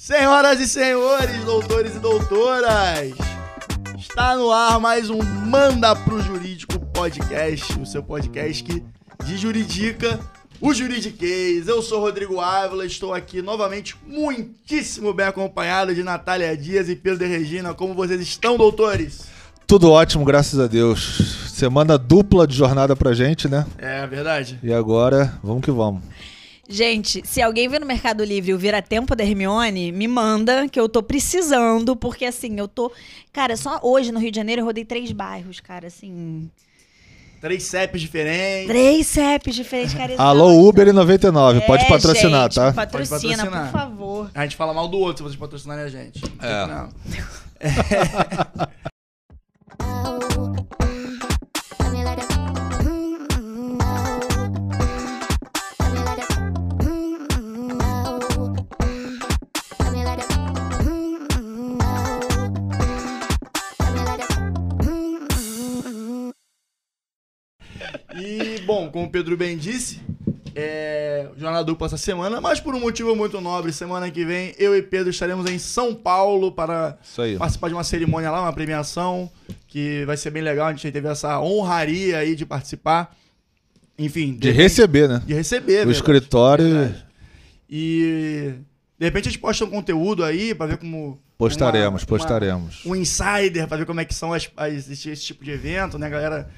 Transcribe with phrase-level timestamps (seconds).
[0.00, 3.12] Senhoras e senhores, doutores e doutoras,
[3.98, 8.84] está no ar mais um Manda pro Jurídico Podcast, o seu podcast que
[9.24, 10.20] de juridica
[10.60, 11.66] o juridiquês.
[11.66, 17.18] Eu sou Rodrigo Ávila, estou aqui novamente muitíssimo bem acompanhado de Natália Dias e Pedro
[17.18, 17.74] de Regina.
[17.74, 19.24] Como vocês estão, doutores?
[19.66, 21.50] Tudo ótimo, graças a Deus.
[21.52, 23.66] Semana dupla de jornada pra gente, né?
[23.76, 24.60] É verdade.
[24.62, 26.04] E agora, vamos que vamos.
[26.70, 30.78] Gente, se alguém vê no Mercado Livre o Vira Tempo da Hermione, me manda, que
[30.78, 32.92] eu tô precisando, porque assim, eu tô.
[33.32, 36.50] Cara, só hoje no Rio de Janeiro eu rodei três bairros, cara, assim.
[37.40, 38.66] Três CEPs diferentes.
[38.66, 40.12] Três CEPs diferentes, cara.
[40.18, 42.72] Alô, Uber e 99, pode É, patrocinar, gente, tá?
[42.72, 43.70] Patrocina, Pode patrocinar.
[43.70, 44.30] por favor.
[44.34, 46.20] A gente fala mal do outro se vocês patrocinarem a gente.
[46.42, 46.66] É.
[46.66, 46.88] Não.
[47.14, 48.78] E,
[68.88, 70.00] bom, como o Pedro bem disse,
[70.54, 74.76] é, jornada dupla essa semana, mas por um motivo muito nobre, semana que vem eu
[74.76, 76.98] e Pedro estaremos em São Paulo para
[77.38, 79.30] participar de uma cerimônia lá, uma premiação,
[79.68, 80.66] que vai ser bem legal.
[80.66, 83.16] A gente teve essa honraria aí de participar.
[83.98, 85.22] Enfim, De receber, né?
[85.26, 86.64] De receber, O escritório.
[86.64, 87.04] Verdade.
[87.70, 88.54] E
[88.98, 91.20] de repente a gente posta um conteúdo aí pra ver como.
[91.36, 92.80] Postaremos, uma- postaremos.
[92.84, 95.96] um insider pra ver como é que são as, as- esse, esse tipo de evento,
[95.98, 96.50] né, galera?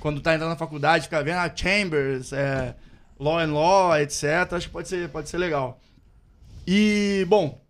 [0.00, 2.74] Quando tá entrando na faculdade, fica vendo a Chambers, é,
[3.18, 4.52] Law and Law, etc.
[4.52, 5.80] Acho que pode ser, pode ser legal.
[6.66, 7.60] E, bom,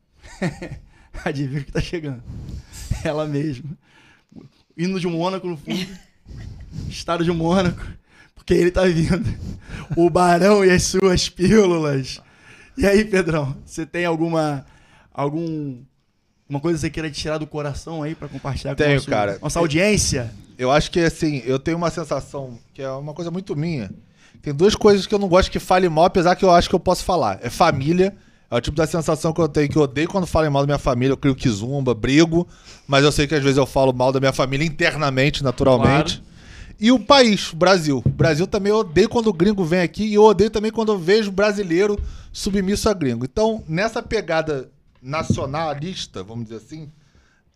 [1.25, 2.23] adivinha o que tá chegando.
[3.05, 3.77] Ela mesma.
[4.77, 5.87] Hino de Mônaco no fundo.
[6.89, 7.85] Estado de Mônaco.
[8.35, 9.23] Porque ele tá vindo.
[9.97, 12.21] O Barão e as suas pílulas.
[12.77, 14.67] E aí, Pedrão, você tem alguma.
[15.13, 15.83] algum.
[16.49, 19.39] Uma coisa que você queira tirar do coração aí pra compartilhar com Tenho, nosso- cara.
[19.41, 20.33] nossa audiência?
[20.59, 23.91] Eu acho que, assim, eu tenho uma sensação que é uma coisa muito minha.
[24.43, 26.75] Tem duas coisas que eu não gosto que fale mal, apesar que eu acho que
[26.75, 27.39] eu posso falar.
[27.43, 28.15] É família.
[28.51, 30.67] É o tipo da sensação que eu tenho, que eu odeio quando falam mal da
[30.67, 31.13] minha família.
[31.15, 32.47] Eu crio que zumba, brigo.
[32.87, 36.23] Mas eu sei que às vezes eu falo mal da minha família internamente, naturalmente.
[36.79, 38.03] E o país, o Brasil.
[38.05, 40.93] O Brasil também eu odeio quando o gringo vem aqui e eu odeio também quando
[40.93, 41.99] eu vejo brasileiro
[42.31, 43.25] submisso a gringo.
[43.25, 44.69] Então, nessa pegada
[45.03, 46.89] nacionalista, vamos dizer assim,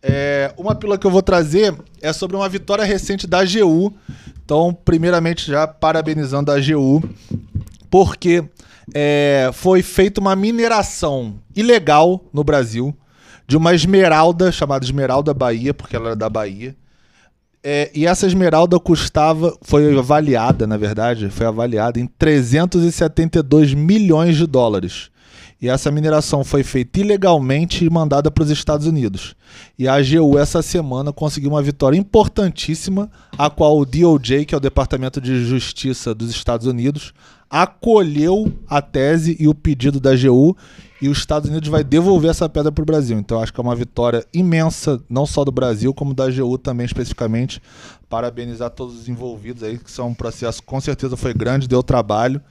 [0.01, 3.93] é, uma pílula que eu vou trazer é sobre uma vitória recente da AGU.
[4.43, 7.03] Então, primeiramente, já parabenizando a AGU,
[7.89, 8.43] porque
[8.93, 12.95] é, foi feita uma mineração ilegal no Brasil
[13.47, 16.75] de uma esmeralda chamada Esmeralda Bahia, porque ela era da Bahia.
[17.63, 24.45] É, e essa esmeralda custava, foi avaliada, na verdade, foi avaliada em 372 milhões de
[24.45, 25.09] dólares.
[25.59, 29.35] E essa mineração foi feita ilegalmente e mandada para os Estados Unidos.
[29.77, 34.57] E a AGU essa semana conseguiu uma vitória importantíssima, a qual o DOJ, que é
[34.57, 37.11] o Departamento de Justiça dos Estados Unidos,
[37.49, 40.55] acolheu a tese e o pedido da AGU
[41.01, 43.17] e os Estados Unidos vai devolver essa pedra para o Brasil.
[43.17, 46.85] Então acho que é uma vitória imensa, não só do Brasil, como da AGU também
[46.85, 47.61] especificamente.
[48.09, 52.41] Parabenizar todos os envolvidos aí, que são um processo com certeza foi grande, deu trabalho.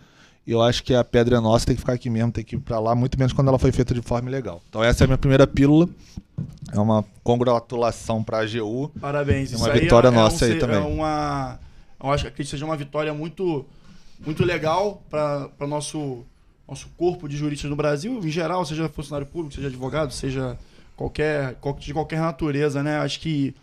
[0.46, 2.54] E eu acho que a pedra é nossa, tem que ficar aqui mesmo, tem que
[2.54, 4.62] ir para lá, muito menos quando ela foi feita de forma ilegal.
[4.68, 5.88] Então essa é a minha primeira pílula.
[6.72, 8.90] É uma congratulação para a AGU.
[9.00, 9.52] Parabéns.
[9.52, 10.76] É uma vitória é, nossa é um, aí também.
[10.76, 11.58] É uma,
[12.02, 13.64] eu acho que seja uma vitória muito,
[14.24, 16.24] muito legal para o nosso,
[16.68, 20.56] nosso corpo de juristas no Brasil, em geral, seja funcionário público, seja advogado, seja
[20.96, 22.98] qualquer, qual- de qualquer natureza, né?
[22.98, 23.54] Acho que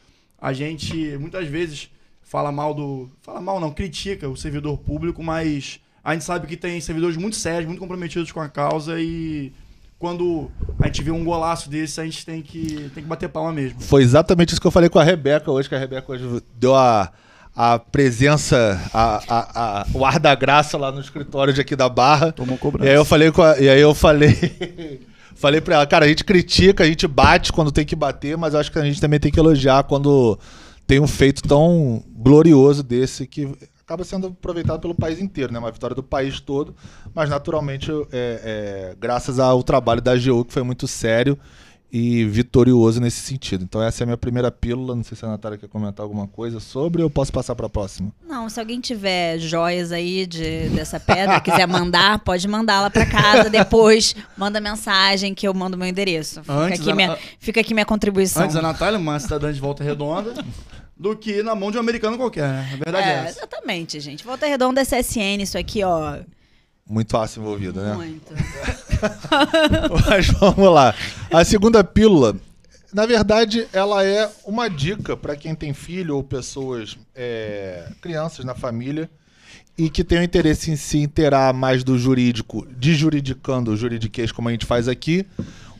[0.41, 1.89] a gente muitas vezes
[2.21, 3.09] fala mal do.
[3.21, 7.35] Fala mal, não, critica o servidor público, mas a gente sabe que tem servidores muito
[7.35, 9.51] sérios, muito comprometidos com a causa e.
[9.99, 13.53] Quando a gente vê um golaço desse, a gente tem que, tem que bater palma
[13.53, 13.79] mesmo.
[13.79, 16.25] Foi exatamente isso que eu falei com a Rebeca hoje, que a Rebeca hoje
[16.59, 17.09] deu a,
[17.55, 21.87] a presença, a, a, a- o ar da graça lá no escritório de aqui da
[21.87, 22.33] Barra.
[22.33, 22.89] Tomou E cobrança.
[22.89, 24.35] aí eu falei com a, e aí eu falei
[25.35, 28.53] falei para ela, cara, a gente critica, a gente bate quando tem que bater, mas
[28.53, 30.37] eu acho que a gente também tem que elogiar quando
[30.85, 33.47] tem um feito tão glorioso desse que
[33.85, 35.59] acaba sendo aproveitado pelo país inteiro, né?
[35.59, 36.75] Uma vitória do país todo,
[37.13, 41.37] mas naturalmente é, é, graças ao trabalho da AGU, que foi muito sério
[41.95, 43.63] e vitorioso nesse sentido.
[43.63, 44.95] Então essa é a minha primeira pílula.
[44.95, 47.67] Não sei se a Natália quer comentar alguma coisa sobre ou eu posso passar para
[47.67, 48.11] a próxima.
[48.27, 53.05] Não, se alguém tiver joias aí de, dessa pedra, quiser mandar, pode mandar lá pra
[53.05, 54.15] casa depois.
[54.35, 56.41] Manda mensagem que eu mando meu endereço.
[56.41, 58.41] Fica, Antes aqui, a- minha, fica aqui minha contribuição.
[58.43, 60.33] Antes a Natália, uma cidadã de volta redonda,
[60.95, 62.69] do que na mão de um americano qualquer, né?
[62.73, 63.39] A verdade é, É, essa.
[63.39, 64.23] exatamente, gente.
[64.23, 66.19] Volta Redonda é CSN, isso aqui, ó.
[66.87, 67.93] Muito fácil envolvido, né?
[67.93, 68.33] Muito.
[70.07, 70.93] Mas vamos lá.
[71.31, 72.35] A segunda pílula,
[72.93, 78.53] na verdade, ela é uma dica para quem tem filho ou pessoas, é, crianças na
[78.53, 79.09] família
[79.77, 84.31] e que tem o interesse em se inteirar mais do jurídico, de juridicando o juridiquês
[84.31, 85.25] como a gente faz aqui,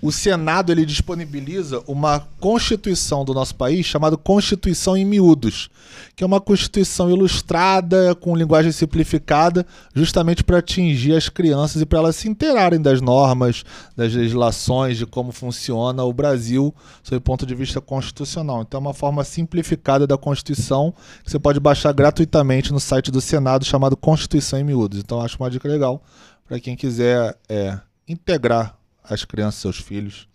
[0.04, 5.70] o Senado ele disponibiliza uma constituição do nosso país chamada Constituição em Miúdos,
[6.14, 9.66] que é uma constituição ilustrada com linguagem simplificada,
[9.96, 13.64] justamente para atingir as crianças e para elas se inteirarem das normas,
[13.96, 18.62] das legislações, de como funciona o Brasil sob o ponto de vista constitucional.
[18.62, 23.22] Então é uma forma simplificada da Constituição que você pode baixar gratuitamente no site do
[23.22, 25.00] Senado chamado Constituição em Miúdos.
[25.00, 26.04] Então acho uma dica legal
[26.46, 30.28] para quem quiser é, integrar as crianças, seus filhos,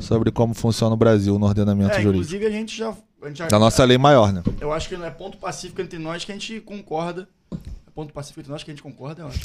[0.00, 2.16] sobre como funciona o Brasil no ordenamento É, jurídico.
[2.34, 2.94] inclusive a gente já.
[3.22, 4.42] A gente já Da nossa lei maior, né?
[4.60, 7.26] Eu acho que não é ponto pacífico entre nós que a gente concorda.
[7.52, 9.40] É ponto pacífico entre nós que a gente concorda, eu acho.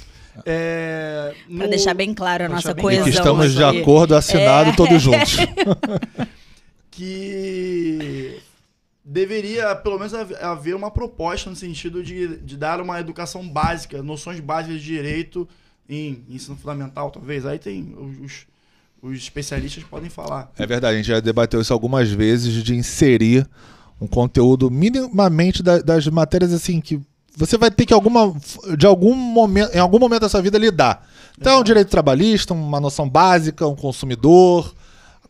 [0.45, 3.03] É, Pra no- deixar bem claro a pra nossa coesão.
[3.05, 4.75] que estamos de acordo, assinado, É.
[4.75, 5.37] todos juntos.
[6.91, 8.39] que
[9.03, 14.01] deveria pelo menos haver- haver uma proposta no sentido de, de dar uma educação básica,
[14.03, 15.47] noções básicas de direito
[15.91, 17.45] em ensino fundamental, talvez.
[17.45, 17.93] Aí tem
[18.23, 18.45] os,
[19.01, 20.51] os especialistas podem falar.
[20.57, 23.47] É verdade, a gente já debateu isso algumas vezes de inserir
[23.99, 26.99] um conteúdo minimamente da- das matérias assim que
[27.35, 28.33] você vai ter que alguma
[28.77, 31.07] de algum momento, em algum momento da sua vida lidar.
[31.39, 34.73] Então, direito trabalhista, uma noção básica, um consumidor,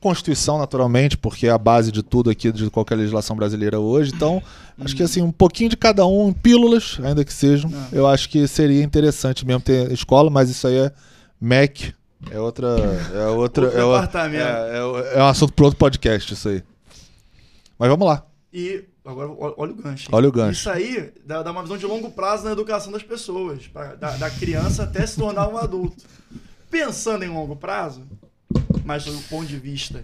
[0.01, 4.11] Constituição, naturalmente, porque é a base de tudo aqui de qualquer legislação brasileira hoje.
[4.13, 4.41] Então,
[4.79, 7.69] acho que assim, um pouquinho de cada um, em pílulas, ainda que sejam.
[7.93, 7.97] É.
[7.99, 10.91] Eu acho que seria interessante mesmo ter escola, mas isso aí é
[11.39, 11.93] MEC,
[12.31, 12.67] é outra,
[13.13, 14.43] é outra, Outro é, o- departamento.
[14.43, 16.63] é, é o- é um assunto para outro podcast, isso aí.
[17.77, 18.25] Mas vamos lá.
[18.53, 20.03] E agora olha, olha o gancho.
[20.03, 20.09] hein?
[20.11, 20.59] Olha o gancho.
[20.59, 24.17] Isso aí dá, dá uma visão de longo prazo na educação das pessoas, pra- da,
[24.17, 26.03] da criança até se tornar um adulto.
[26.69, 28.03] Pensando em longo prazo,
[28.85, 30.03] mas do ponto de vista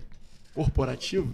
[0.53, 1.27] corporativo,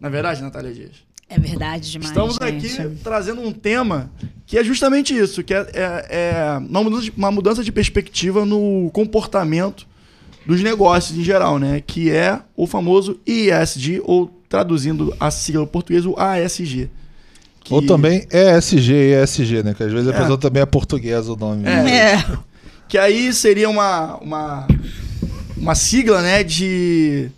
[0.00, 0.92] na verdade, Natália Dias,
[1.28, 2.10] É verdade demais.
[2.10, 2.80] estamos gente.
[2.80, 4.10] aqui trazendo um tema
[4.46, 8.44] que é justamente isso, que é, é- é uma, mudança de, uma mudança de perspectiva
[8.44, 9.86] no comportamento
[10.46, 11.82] dos negócios em geral, né?
[11.84, 16.90] Que é o famoso ESG, ou traduzindo a sigla portuguesa, o ASG.
[17.64, 19.72] que- Ou também ESG e ESG, né?
[19.74, 20.18] Que às vezes a É.
[20.20, 21.66] pessoa também é portuguesa o nome.
[21.66, 22.12] É.
[22.16, 22.24] É.
[22.86, 24.68] Que aí seria uma, uma,
[25.56, 27.30] uma sigla, né, de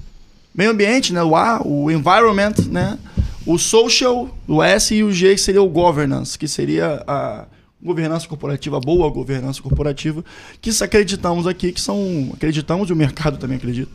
[0.55, 2.99] meio ambiente, né, o A, o environment, né,
[3.45, 7.45] o social, o S e o G que seria o governance, que seria a
[7.83, 10.25] governança corporativa, boa governança corporativa,
[10.61, 13.93] que acreditamos aqui que são, acreditamos e o mercado também acredita,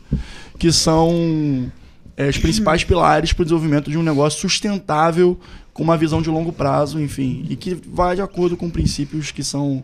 [0.58, 1.70] que são
[2.16, 5.38] é, os principais pilares para o desenvolvimento de um negócio sustentável
[5.74, 9.42] com uma visão de longo prazo, enfim, e que vai de acordo com princípios que
[9.42, 9.82] são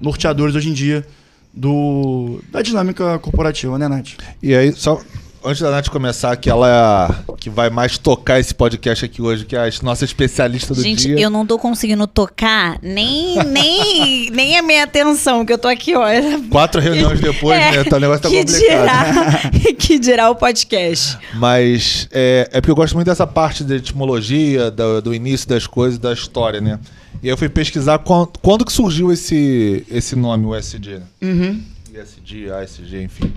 [0.00, 1.06] norteadores hoje em dia
[1.52, 4.12] do, da dinâmica corporativa, né, Nath?
[4.42, 5.00] E aí, só
[5.44, 9.22] antes da Nath começar, que ela é a que vai mais tocar esse podcast aqui
[9.22, 11.18] hoje, que é a nossa especialista do Gente, dia.
[11.18, 15.96] eu não tô conseguindo tocar nem, nem, nem a minha atenção, que eu tô aqui,
[15.96, 16.40] olha.
[16.50, 17.84] Quatro reuniões depois, É, né?
[17.84, 18.68] Tá, o negócio tá que complicado.
[18.68, 21.18] dirá, que dirá o podcast.
[21.34, 25.66] Mas é, é porque eu gosto muito dessa parte da etimologia, do, do início das
[25.66, 26.78] coisas, da história, né?
[27.22, 31.02] E aí eu fui pesquisar quando, quando que surgiu esse, esse nome, o SG, né?
[31.22, 31.62] Uhum.
[31.92, 33.32] ISG, ASG, enfim.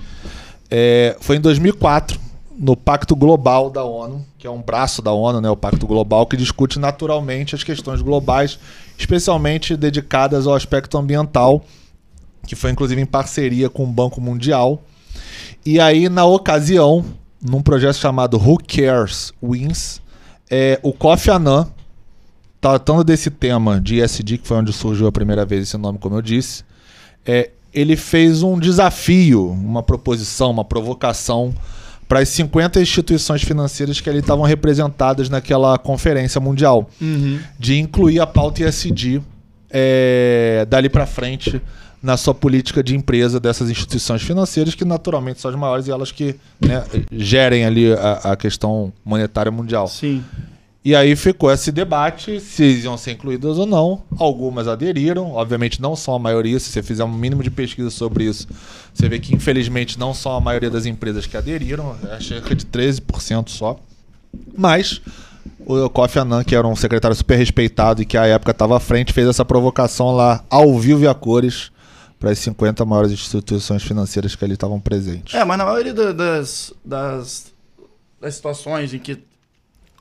[0.75, 2.19] É, foi em 2004,
[2.57, 6.25] no Pacto Global da ONU, que é um braço da ONU, né, o Pacto Global,
[6.25, 8.57] que discute naturalmente as questões globais,
[8.97, 11.63] especialmente dedicadas ao aspecto ambiental,
[12.47, 14.81] que foi inclusive em parceria com o Banco Mundial.
[15.63, 17.05] E aí, na ocasião,
[17.39, 20.01] num projeto chamado Who Cares Wins,
[20.49, 21.67] é, o Kofi Annan,
[22.59, 26.15] tratando desse tema de ESG, que foi onde surgiu a primeira vez esse nome, como
[26.15, 26.63] eu disse,
[27.23, 31.53] é, ele fez um desafio, uma proposição, uma provocação
[32.07, 37.39] para as 50 instituições financeiras que ali estavam representadas naquela conferência mundial, Uhum.
[37.57, 39.21] de incluir a pauta ESG
[39.71, 41.59] é, dali para frente
[42.01, 46.11] na sua política de empresa dessas instituições financeiras, que naturalmente são as maiores e elas
[46.11, 49.87] que né, gerem ali a, a questão monetária mundial.
[49.87, 50.21] Sim.
[50.85, 54.03] E aí ficou esse debate se iam ser incluídas ou não.
[54.19, 56.59] Algumas aderiram, obviamente não são a maioria.
[56.59, 58.47] Se você fizer um mínimo de pesquisa sobre isso,
[58.93, 62.65] você vê que infelizmente não são a maioria das empresas que aderiram, é cerca de
[62.65, 63.79] 13% só.
[64.57, 64.99] Mas
[65.65, 68.79] o Kofi Annan, que era um secretário super respeitado e que à época estava à
[68.79, 71.71] frente, fez essa provocação lá ao vivo e a cores
[72.19, 75.33] para as 50 maiores instituições financeiras que ali estavam presentes.
[75.33, 77.53] É, mas na maioria da- das, das,
[78.19, 79.17] das situações em que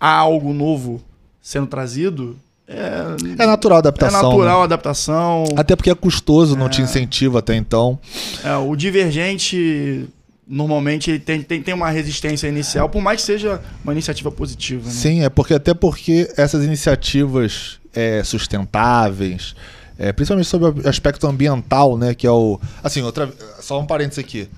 [0.03, 1.01] há algo novo
[1.41, 4.23] sendo trazido, é, É natural a é adaptação.
[4.23, 4.61] natural né?
[4.63, 5.45] a adaptação.
[5.57, 6.69] Até porque é custoso, não É.
[6.69, 7.99] te incentiva até então.
[8.43, 10.09] É, o divergente
[10.47, 14.85] normalmente ele tem, tem, tem uma resistência inicial, por mais que seja uma iniciativa positiva.
[14.85, 14.91] Né?
[14.91, 19.55] Sim, é porque até porque essas iniciativas é, sustentáveis,
[19.99, 22.15] é, principalmente sobre o aspecto ambiental, né?
[22.15, 22.59] Que é o.
[22.83, 24.49] Assim, outra, só um parênteses aqui.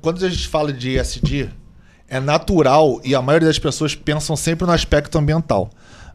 [0.00, 1.48] Quando a gente fala de ESG,
[2.08, 5.70] é natural e a maioria das pessoas pensam sempre no aspecto ambiental.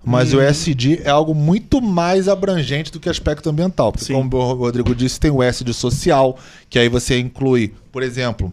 [0.06, 0.44] Mas o Uhum.
[0.50, 3.92] ESG é algo muito mais abrangente do que aspecto ambiental.
[3.92, 4.14] Porque, Sim.
[4.14, 6.38] como o Rodrigo disse, tem o S de social,
[6.70, 8.52] que aí você inclui, por exemplo,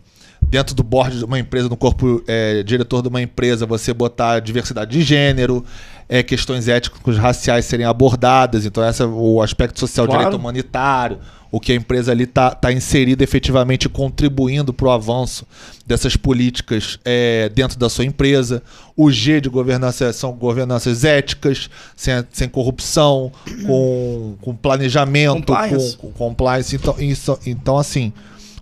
[0.50, 4.40] dentro do board de uma empresa, no corpo é, diretor de uma empresa, você botar
[4.40, 5.64] diversidade de gênero,
[6.08, 8.66] é, questões éticas raciais serem abordadas.
[8.66, 10.20] Então, esse é o aspecto social, Claro.
[10.22, 11.18] direito humanitário,
[11.52, 15.46] o que a empresa ali está tá inserida efetivamente contribuindo para o avanço
[15.86, 18.60] dessas políticas é, dentro da sua empresa.
[18.96, 23.30] O G de governança são governanças éticas, sem, sem corrupção,
[23.66, 25.96] com, com planejamento, Compliance.
[25.96, 26.74] com, com compliance.
[26.76, 28.12] Então, isso- então, assim,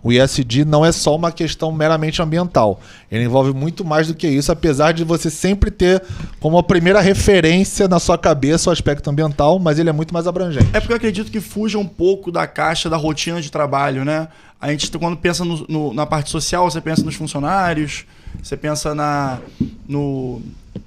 [0.03, 2.79] o ISD não é só uma questão meramente ambiental.
[3.11, 6.01] Ele envolve muito mais do que isso, apesar de você sempre ter
[6.39, 10.27] como a primeira referência na sua cabeça o aspecto ambiental, mas ele é muito mais
[10.27, 10.67] abrangente.
[10.73, 14.27] É porque eu acredito que fuja um pouco da caixa da rotina de trabalho, né?
[14.61, 18.05] A gente, quando pensa no- no- na parte social, você pensa nos funcionários,
[18.43, 19.39] você pensa na,
[19.87, 20.41] no-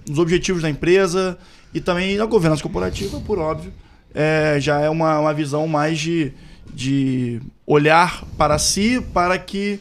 [0.06, 1.38] nos objetivos da empresa
[1.74, 3.72] e também na governança corporativa, por óbvio.
[4.14, 6.32] É, já é uma, uma visão mais de,
[6.74, 9.78] de olhar para si para que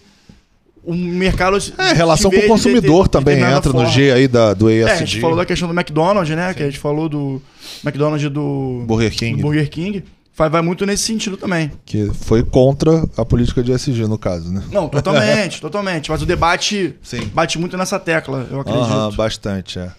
[0.84, 1.58] o mercado.
[1.78, 3.92] É, relação com o de consumidor de- de também determinada entra no forma.
[3.94, 4.90] G aí da, do ESG.
[4.90, 6.54] É, a gente falou da questão do McDonald's, né?
[6.54, 7.42] Que a gente falou do
[7.84, 9.36] McDonald's do Burger King.
[9.38, 10.04] do Burger King.
[10.36, 11.70] Vai, vai muito nesse sentido também.
[11.86, 14.64] Que foi contra a política de ESG, no caso, né?
[14.72, 16.10] Não, totalmente, totalmente.
[16.10, 17.30] Mas o debate Sim.
[17.34, 18.84] bate muito nessa tecla, eu acredito.
[18.86, 19.92] Aham, bastante, é.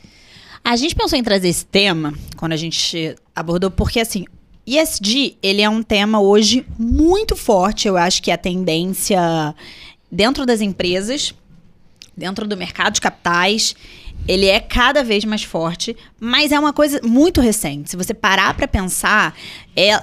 [0.64, 4.24] A gente pensou em trazer esse tema quando a gente abordou, porque assim,
[4.66, 9.54] ESG, ele é um tema hoje muito forte, eu acho que é a tendência
[10.10, 11.34] dentro das empresas,
[12.16, 13.74] dentro do mercado de capitais,
[14.28, 17.90] ele é cada vez mais forte, mas é uma coisa muito recente.
[17.90, 19.34] Se você parar para pensar,
[19.74, 20.00] é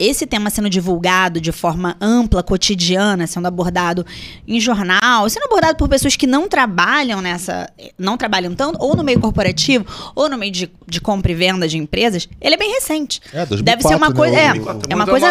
[0.00, 4.04] esse tema sendo divulgado de forma ampla, cotidiana, sendo abordado
[4.48, 9.04] em jornal, sendo abordado por pessoas que não trabalham nessa, não trabalham tanto, ou no
[9.04, 12.72] meio corporativo, ou no meio de, de compra e venda de empresas, ele é bem
[12.72, 13.20] recente.
[13.32, 15.26] É, 2004, Deve ser uma né, coisa, é, o- é uma coisa,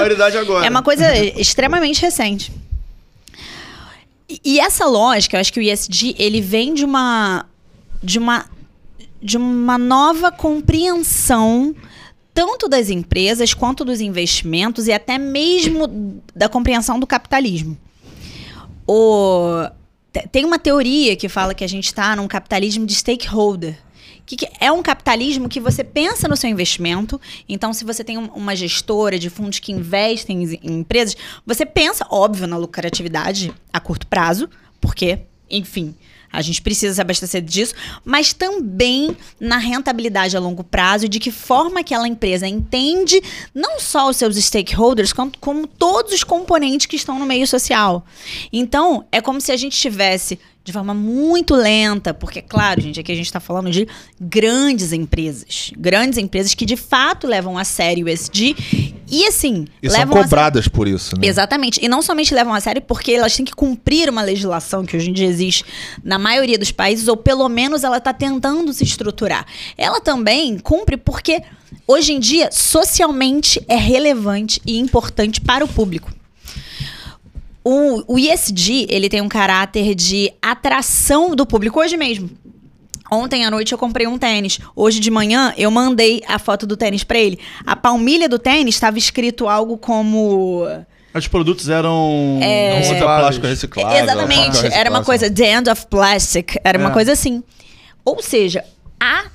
[0.66, 2.52] é uma coisa extremamente recente.
[4.30, 7.46] E, e essa lógica, eu acho que o ISD, ele vem de uma
[8.04, 8.46] de uma
[9.22, 11.76] de uma nova compreensão
[12.40, 17.78] tanto das empresas quanto dos investimentos e até mesmo da compreensão do capitalismo.
[18.88, 19.68] O,
[20.14, 23.78] te- tem uma teoria que fala que a gente está num capitalismo de stakeholder.
[24.26, 27.20] Que, é um capitalismo que você pensa no seu investimento.
[27.48, 31.66] Então, se você tem um- uma gestora de fundos que investem em, em empresas, você
[31.66, 34.48] pensa, óbvio, na lucratividade a curto prazo,
[34.80, 35.20] porque,
[35.50, 35.94] enfim,
[36.32, 37.74] a gente precisa se abastecer disso,
[38.06, 43.22] mas também na rentabilidade a longo prazo e de que forma aquela empresa entende
[43.54, 48.06] não só os seus stakeholders, como, como todos os componentes que estão no meio social.
[48.54, 53.12] Então, é como se a gente tivesse de forma muito lenta, porque, claro, gente, aqui
[53.12, 53.88] a gente está falando de
[54.22, 55.72] grandes empresas.
[55.76, 58.56] Grandes empresas que de fato levam a sério o ESG
[59.10, 61.28] e, assim, E são cobradas por isso, né?
[61.28, 61.84] Exatamente.
[61.84, 65.10] E não somente levam a sério porque elas têm que cumprir uma legislação que hoje
[65.10, 65.66] em dia existe
[66.04, 69.48] na maioria dos países, ou pelo menos ela está tentando se estruturar.
[69.76, 71.42] Ela também cumpre porque
[71.88, 76.19] hoje em dia socialmente é relevante e importante para o público.
[77.64, 82.30] O, o ISD, ele tem um caráter de atração do público hoje mesmo.
[83.12, 84.60] Ontem à noite eu comprei um tênis.
[84.76, 87.40] Hoje de manhã eu mandei a foto do tênis pra ele.
[87.66, 90.66] A palmilha do tênis estava escrito algo como
[91.14, 92.40] Os produtos eram.
[92.42, 92.80] É.
[93.00, 93.96] Plástico reciclado.
[93.96, 94.66] Exatamente.
[94.68, 96.56] Era uma coisa, the end of plastic.
[96.64, 96.94] Era uma É.
[96.94, 97.44] coisa assim.
[98.06, 98.64] Ou seja,
[99.00, 99.26] a.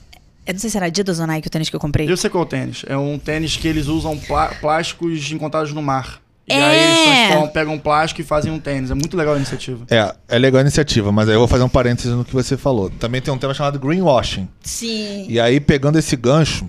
[0.46, 2.08] Eu não sei se era Adidas ou Nike o tênis que eu comprei.
[2.10, 2.84] Eu sei qual é o tênis.
[2.86, 6.20] É um tênis que eles usam plá- plásticos encontrados no mar.
[6.46, 6.62] E É.
[6.62, 8.90] aí eles transformam, pegam plástico e fazem um tênis.
[8.90, 9.84] É muito legal a iniciativa.
[9.90, 12.56] É, é legal a iniciativa, mas aí eu vou fazer um parênteses no que você
[12.56, 12.90] falou.
[12.90, 14.46] Também tem um tema chamado greenwashing.
[14.62, 15.26] Sim.
[15.28, 16.68] E aí, pegando esse gancho,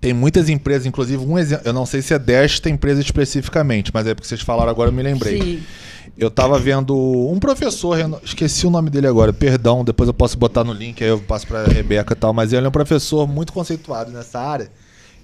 [0.00, 4.06] tem muitas empresas, inclusive um exemplo, eu não sei se é desta empresa especificamente, mas
[4.06, 5.40] é porque vocês falaram agora, eu me lembrei.
[5.40, 5.62] Sim.
[6.18, 6.94] Eu tava vendo
[7.30, 11.08] um professor, esqueci o nome dele agora, perdão, depois eu posso botar no link, aí
[11.08, 14.70] eu passo pra Rebeca e tal, mas ele é um professor muito conceituado nessa área.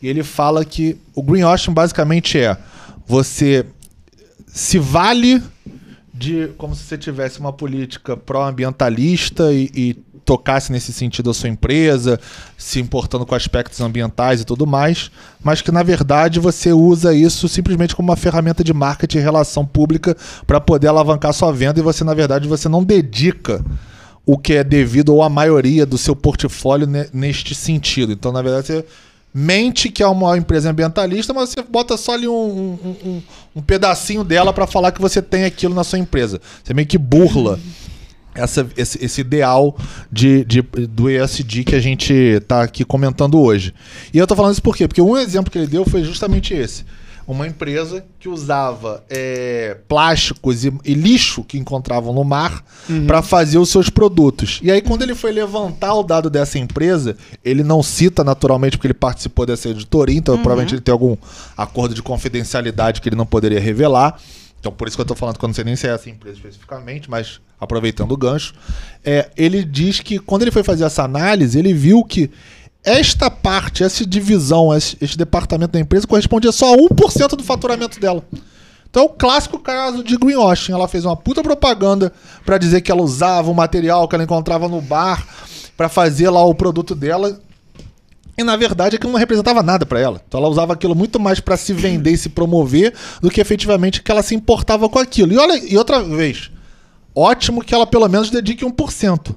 [0.00, 2.56] E ele fala que o greenwashing basicamente é
[3.06, 3.64] você
[4.46, 5.42] se vale
[6.12, 9.94] de como se você tivesse uma política pró-ambientalista e, e
[10.24, 12.18] tocasse nesse sentido a sua empresa,
[12.58, 15.10] se importando com aspectos ambientais e tudo mais,
[15.42, 19.64] mas que na verdade você usa isso simplesmente como uma ferramenta de marketing e relação
[19.64, 23.64] pública para poder alavancar sua venda e você na verdade você não dedica
[24.24, 28.12] o que é devido ou a maioria do seu portfólio ne- neste sentido.
[28.12, 28.84] Então, na verdade, você
[29.38, 33.22] mente que é uma empresa ambientalista, mas você bota só ali um, um- um-
[33.56, 36.40] um pedacinho dela para falar que você tem aquilo na sua empresa.
[36.64, 37.60] Você meio que burla
[38.34, 39.76] essa- esse, esse ideal
[40.10, 43.74] de, de- do ESG que a gente está aqui comentando hoje.
[44.12, 44.88] E eu tô falando isso por quê?
[44.88, 46.84] Porque um exemplo que ele deu foi justamente esse.
[47.26, 52.64] Uma empresa que usava é, plásticos e, e lixo que encontravam no mar
[53.06, 54.60] para fazer os seus produtos.
[54.62, 58.86] E aí, quando ele foi levantar o dado dessa empresa, ele não cita naturalmente porque
[58.86, 61.16] ele participou dessa editoria, então provavelmente ele tem algum
[61.56, 64.20] acordo de confidencialidade que ele não poderia revelar.
[64.60, 66.10] Então, por isso que eu tô falando que eu não sei nem se é essa
[66.10, 68.54] empresa especificamente, mas aproveitando o gancho.
[69.04, 72.30] É, ele diz que quando ele foi fazer essa análise, ele viu que
[72.86, 77.98] esta parte, essa divisão, esse, este departamento da empresa correspondia só a 1% do faturamento
[77.98, 78.24] dela.
[78.88, 80.72] Então é o clássico caso de greenwashing.
[80.72, 82.12] Ela fez uma puta propaganda
[82.44, 85.26] para dizer que ela usava o material que ela encontrava no bar
[85.76, 87.40] para fazer lá o produto dela.
[88.38, 90.22] E na verdade aquilo não representava nada para ela.
[90.26, 94.00] Então ela usava aquilo muito mais para se vender e se promover do que efetivamente
[94.00, 95.32] que ela se importava com aquilo.
[95.32, 96.52] E olha, e outra vez,
[97.14, 99.34] ótimo que ela pelo menos dedique 1%.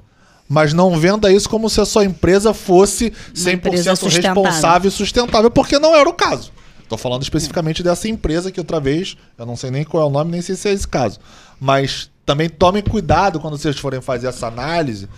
[0.52, 5.48] Mas não venda isso como se a sua empresa fosse 100% empresa responsável e sustentável,
[5.48, 6.50] porque não era o caso.
[6.82, 10.10] Estou falando especificamente dessa empresa que outra vez, eu não sei nem qual é o
[10.10, 11.20] nome, nem sei se é esse caso.
[11.60, 15.08] Mas também tomem cuidado quando vocês forem fazer essa análise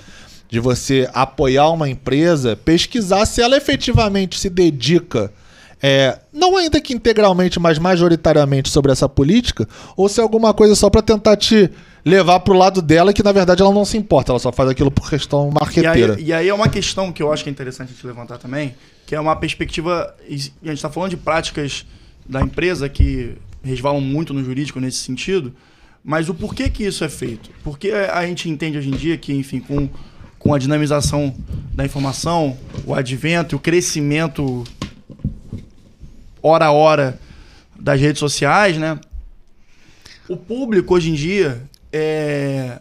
[0.51, 5.33] de você apoiar uma empresa, pesquisar se ela efetivamente se dedica,
[5.83, 10.75] é, não ainda que integralmente, mas majoritariamente sobre essa política, ou se é alguma coisa
[10.75, 11.71] só para tentar te
[12.05, 14.91] levar pro lado dela que na verdade ela não se importa, ela só faz aquilo
[14.91, 16.15] por questão E marqueteira.
[16.15, 18.39] aí, e aí é uma questão que eu acho que é interessante a gente levantar
[18.39, 18.75] também,
[19.07, 20.15] que é uma perspectiva.
[20.29, 21.87] E a gente está falando de práticas
[22.29, 25.53] da empresa que resvalam muito no jurídico nesse sentido,
[26.05, 27.51] mas o porquê que isso é feito?
[27.63, 29.89] Porque a gente entende hoje em dia que, enfim, com,
[30.39, 31.35] com a dinamização
[31.73, 34.65] da informação, o advento e o crescimento
[36.43, 37.21] hora a hora
[37.79, 38.99] das redes sociais, né?
[40.29, 41.63] O público hoje em dia
[41.93, 42.81] é,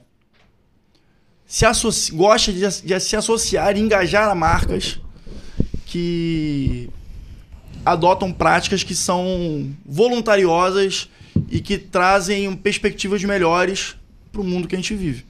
[1.46, 5.00] se associa, gosta de, de se associar e engajar a marcas
[5.86, 6.90] que
[7.86, 11.10] adotam práticas que são voluntariosas
[11.50, 13.96] e que trazem perspectivas melhores
[14.32, 15.26] para o mundo que a gente vive.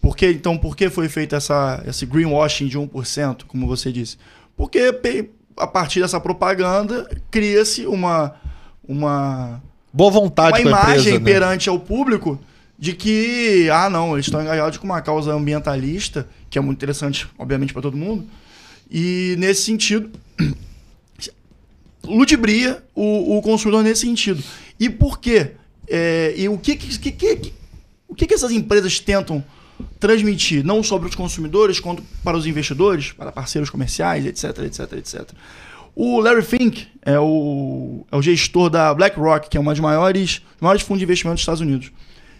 [0.00, 4.16] Por que, então, por que foi feito essa, esse greenwashing de 1%, como você disse?
[4.56, 4.94] Porque
[5.56, 8.34] a partir dessa propaganda cria-se uma,
[8.86, 9.60] uma,
[9.92, 11.24] Boa vontade uma imagem empresa, né?
[11.24, 12.38] perante ao público
[12.80, 17.28] de que, ah, não, eles estão engajados com uma causa ambientalista, que é muito interessante,
[17.38, 18.26] obviamente, para todo mundo.
[18.90, 20.10] E nesse sentido,
[22.04, 24.42] ludibria o, o consumidor nesse sentido.
[24.78, 25.52] E por quê?
[25.86, 27.52] É, e o que, que, que- que-
[28.08, 29.44] o que, essas empresas tentam
[29.98, 35.30] transmitir, não sobre os consumidores, quanto para os investidores, para parceiros comerciais, etc, etc, etc.
[35.94, 40.40] O Larry Fink é o, é o gestor da BlackRock, que é uma das maiores,
[40.60, 41.92] maiores fundos de investimento dos Estados Unidos.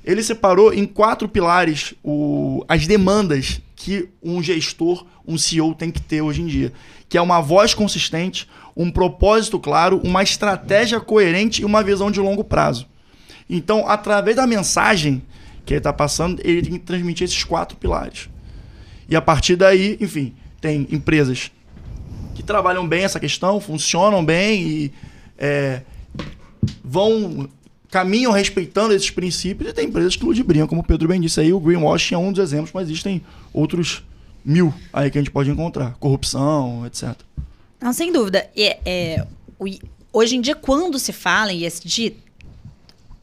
[0.05, 6.01] Ele separou em quatro pilares o, as demandas que um gestor, um CEO tem que
[6.01, 6.73] ter hoje em dia,
[7.09, 12.21] que é uma voz consistente, um propósito claro, uma estratégia coerente e uma visão de
[12.21, 12.87] longo prazo.
[13.49, 15.23] Então, através da mensagem
[15.65, 18.29] que ele está passando, ele tem que transmitir esses quatro pilares.
[19.09, 21.51] E a partir daí, enfim, tem empresas
[22.35, 24.93] que trabalham bem essa questão, funcionam bem e
[25.37, 25.83] é,
[26.85, 27.49] vão
[27.91, 31.53] caminham respeitando esses princípios e tem empresas que ludibriam, como o Pedro bem disse aí,
[31.53, 33.23] o greenwashing é um dos exemplos, mas existem
[33.53, 34.03] outros
[34.45, 37.15] mil aí que a gente pode encontrar, corrupção, etc.
[37.81, 38.49] Não, sem dúvida.
[38.57, 39.25] É,
[39.67, 39.81] I-
[40.13, 42.17] hoje em dia, quando se fala em ESG,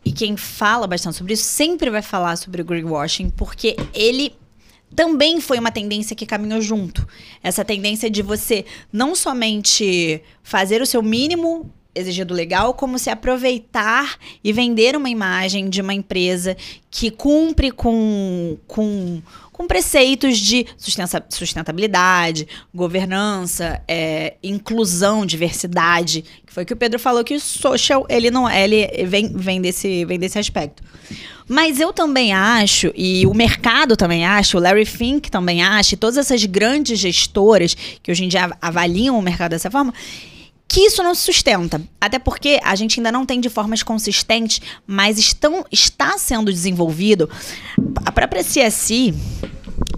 [0.05, 4.33] e quem fala bastante sobre isso sempre vai falar sobre o greenwashing, porque ele
[4.95, 7.05] também foi uma tendência que caminhou junto.
[7.43, 14.17] Essa tendência de você não somente fazer o seu mínimo exigido legal, como se aproveitar
[14.43, 16.55] e vender uma imagem de uma empresa
[16.89, 26.65] que cumpre com, com, com preceitos de sustenta- sustentabilidade, governança, é, inclusão, diversidade, que foi
[26.65, 30.39] que o Pedro falou que o social, ele não ele vem, vem, desse, vem desse
[30.39, 30.83] aspecto.
[31.49, 35.97] Mas eu também acho, e o mercado também acha, o Larry Fink também acha, e
[35.97, 39.93] todas essas grandes gestoras que hoje em dia av- avaliam o mercado dessa forma,
[40.67, 41.81] que isso não se sustenta.
[41.99, 47.29] Até porque a gente ainda não tem de formas consistentes, mas estão, está sendo desenvolvido.
[48.05, 49.13] A própria CSI,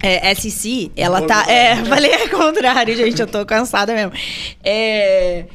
[0.02, 1.44] é, SEC, ela tá.
[1.50, 4.12] É, falei ao contrário, gente, eu tô cansada mesmo.
[4.62, 5.46] É,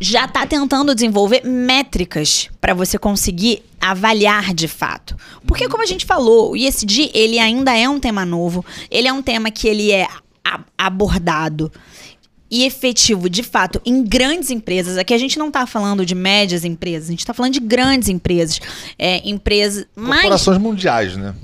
[0.00, 5.16] já tá tentando desenvolver métricas para você conseguir avaliar de fato.
[5.46, 9.12] Porque como a gente falou, o ESG, ele ainda é um tema novo, ele é
[9.12, 10.06] um tema que ele é
[10.76, 11.72] abordado
[12.50, 14.96] e efetivo, de fato, em grandes empresas.
[14.96, 18.08] Aqui a gente não está falando de médias empresas, a gente está falando de grandes
[18.08, 18.60] empresas.
[18.98, 21.34] É, empresas mais Corporações mundiais, né?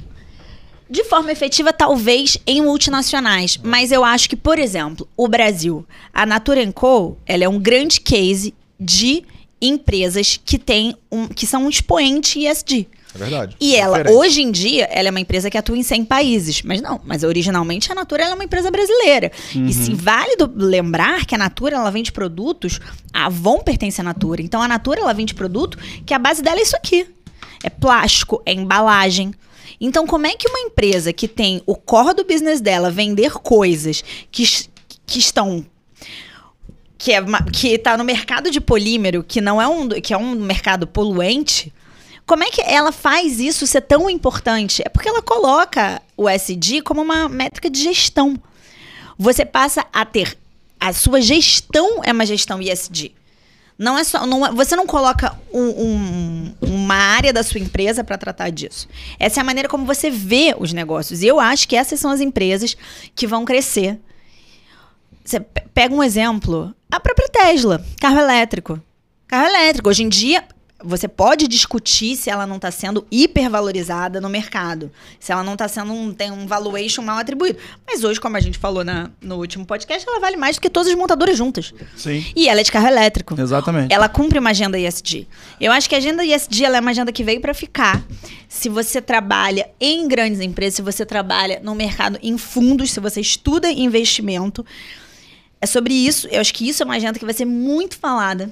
[0.90, 3.56] de forma efetiva, talvez em multinacionais.
[3.62, 8.00] Mas eu acho que, por exemplo, o Brasil, a Natura Co, ela é um grande
[8.00, 9.22] case de
[9.62, 12.88] empresas que tem um, que são um expoente ESG.
[13.14, 13.57] É verdade.
[13.61, 14.16] E ela, Diferente.
[14.18, 16.62] hoje em dia, ela é uma empresa que atua em 100 países.
[16.62, 19.33] Mas não, mas originalmente a Natura ela é uma empresa brasileira.
[19.55, 22.79] E se válido lembrar que a Natura ela vende produtos,
[23.12, 24.42] a Avon pertence à Natura.
[24.42, 27.07] Então a Natura ela vende produto que a base dela é isso aqui.
[27.64, 29.35] É plástico, é embalagem.
[29.81, 34.05] Então como é que uma empresa que tem o core do business dela vender coisas
[34.31, 34.44] que,
[35.07, 35.64] que estão
[36.96, 40.18] que é uma- que está no mercado de polímero, que não é um que é
[40.18, 41.73] um mercado poluente,
[42.26, 44.83] como é que ela faz isso ser tão importante?
[44.85, 48.37] É porque ela coloca o SD como uma métrica de gestão.
[49.18, 50.37] Você passa a ter
[50.78, 53.14] a sua gestão é uma gestão ESG.
[53.78, 58.02] Não é só, não é- você não coloca um- um- uma área da sua empresa
[58.04, 58.87] para tratar disso.
[59.18, 61.22] Essa é a maneira como você vê os negócios.
[61.22, 62.76] E eu acho que essas são as empresas
[63.14, 63.98] que vão crescer.
[65.24, 68.80] Você pe- pega um exemplo, a própria Tesla, carro elétrico.
[69.26, 70.44] Carro elétrico, hoje em dia,
[70.82, 75.68] você pode discutir se ela não está sendo hipervalorizada no mercado, se ela não está
[75.68, 77.58] sendo um, tem um valuation mal atribuído.
[77.86, 80.70] Mas hoje, como a gente falou na- no último podcast, ela vale mais do que
[80.70, 81.72] todas as montadoras juntas.
[81.96, 82.24] Sim.
[82.36, 83.40] E ela é de carro elétrico.
[83.40, 83.92] Exatamente.
[83.92, 85.26] Ela cumpre uma agenda ESG.
[85.60, 86.22] Eu acho que a agenda
[86.64, 88.02] ela é uma agenda que veio para ficar.
[88.48, 93.20] Se você trabalha em grandes empresas, se você trabalha no mercado em fundos, se você
[93.20, 94.64] estuda investimento,
[95.60, 96.26] é sobre isso.
[96.30, 98.50] Eu acho que isso é uma agenda que vai ser muito falada.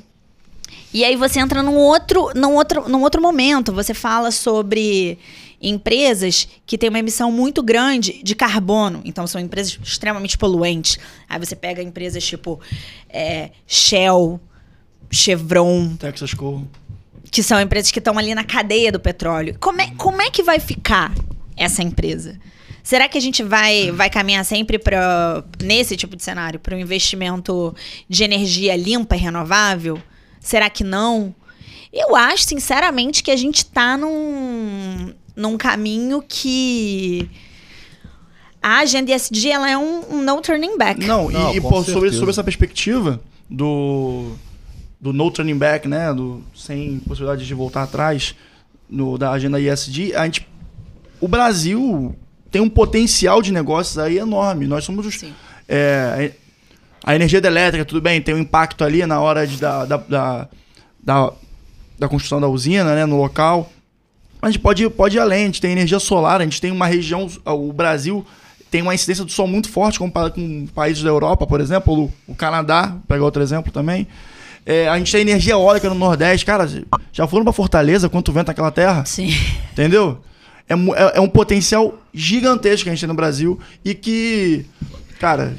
[0.93, 3.73] E aí você entra num outro, num outro, num outro momento.
[3.73, 5.19] Você fala sobre
[5.61, 9.03] empresas que têm uma emissão muito grande de carbono.
[9.05, 10.99] Então, são empresas extremamente poluentes.
[11.29, 12.61] Aí você pega empresas tipo
[13.09, 14.41] é, Shell,
[15.11, 16.63] Chevron, Texas Co.
[17.31, 19.57] que são empresas que estão ali na cadeia do petróleo.
[19.59, 21.13] Como é, como é que vai ficar
[21.57, 22.39] essa empresa?
[22.83, 26.79] Será que a gente vai, vai caminhar sempre para nesse tipo de cenário para um
[26.79, 27.75] investimento
[28.09, 30.01] de energia limpa e renovável?
[30.41, 31.35] Será que não?
[31.93, 37.29] Eu acho, sinceramente, que a gente está num, num caminho que
[38.63, 41.05] a agenda ESG ela é um, um no turning back.
[41.07, 44.33] Não, Não, e, e, pô, sobre, sobre essa perspectiva do,
[45.01, 46.13] do no turning back, né?
[46.13, 48.35] Do, sem possibilidade de voltar atrás
[48.89, 50.47] no, da agenda ESG, a gente,
[51.21, 52.15] o Brasil
[52.51, 54.67] tem um potencial de negócios aí enorme.
[54.67, 55.15] Nós somos os.
[55.15, 55.33] Sim.
[55.69, 56.33] é,
[57.05, 60.49] a energia elétrica, tudo bem, tem um impacto ali na hora de, da, da, da,
[61.03, 61.33] da,
[61.99, 63.07] da construção da usina, né?
[63.07, 63.71] No local.
[64.41, 66.61] Mas a gente pode, ir- pode ir além, a gente tem energia solar, a gente
[66.61, 67.29] tem uma região.
[67.45, 68.25] O Brasil
[68.71, 72.35] tem uma incidência do sol muito forte comparado com países da Europa, por exemplo, o,
[72.35, 74.07] Canadá, vou pegar outro exemplo também.
[74.67, 76.45] É, a gente tem energia eólica no Nordeste.
[76.45, 76.69] Cara,
[77.11, 79.05] já foram pra Fortaleza quanto vento naquela terra?
[79.07, 79.31] Sim.
[79.73, 80.19] Entendeu?
[80.69, 84.67] É, é- é um potencial gigantesco que a gente tem no Brasil e que,
[85.19, 85.57] cara,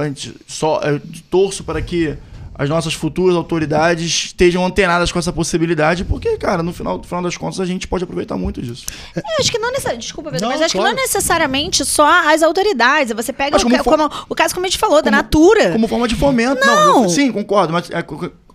[0.00, 2.16] a gente só eu torço para que
[2.60, 7.22] as nossas futuras autoridades estejam antenadas com essa possibilidade, porque, cara, no final, no final
[7.22, 8.84] das contas a gente pode aproveitar muito disso.
[9.14, 10.02] Eu acho que não necessariamente.
[10.06, 10.96] Desculpa, Pedro, Não, mas acho que claro.
[10.96, 13.12] não necessariamente só as autoridades.
[13.14, 15.70] Você pega o, como como- o caso, como a gente falou, da Como- Natura.
[15.70, 16.66] Como forma de fomento.
[16.66, 17.04] Não.
[17.04, 18.04] eu- sim, concordo, mas é,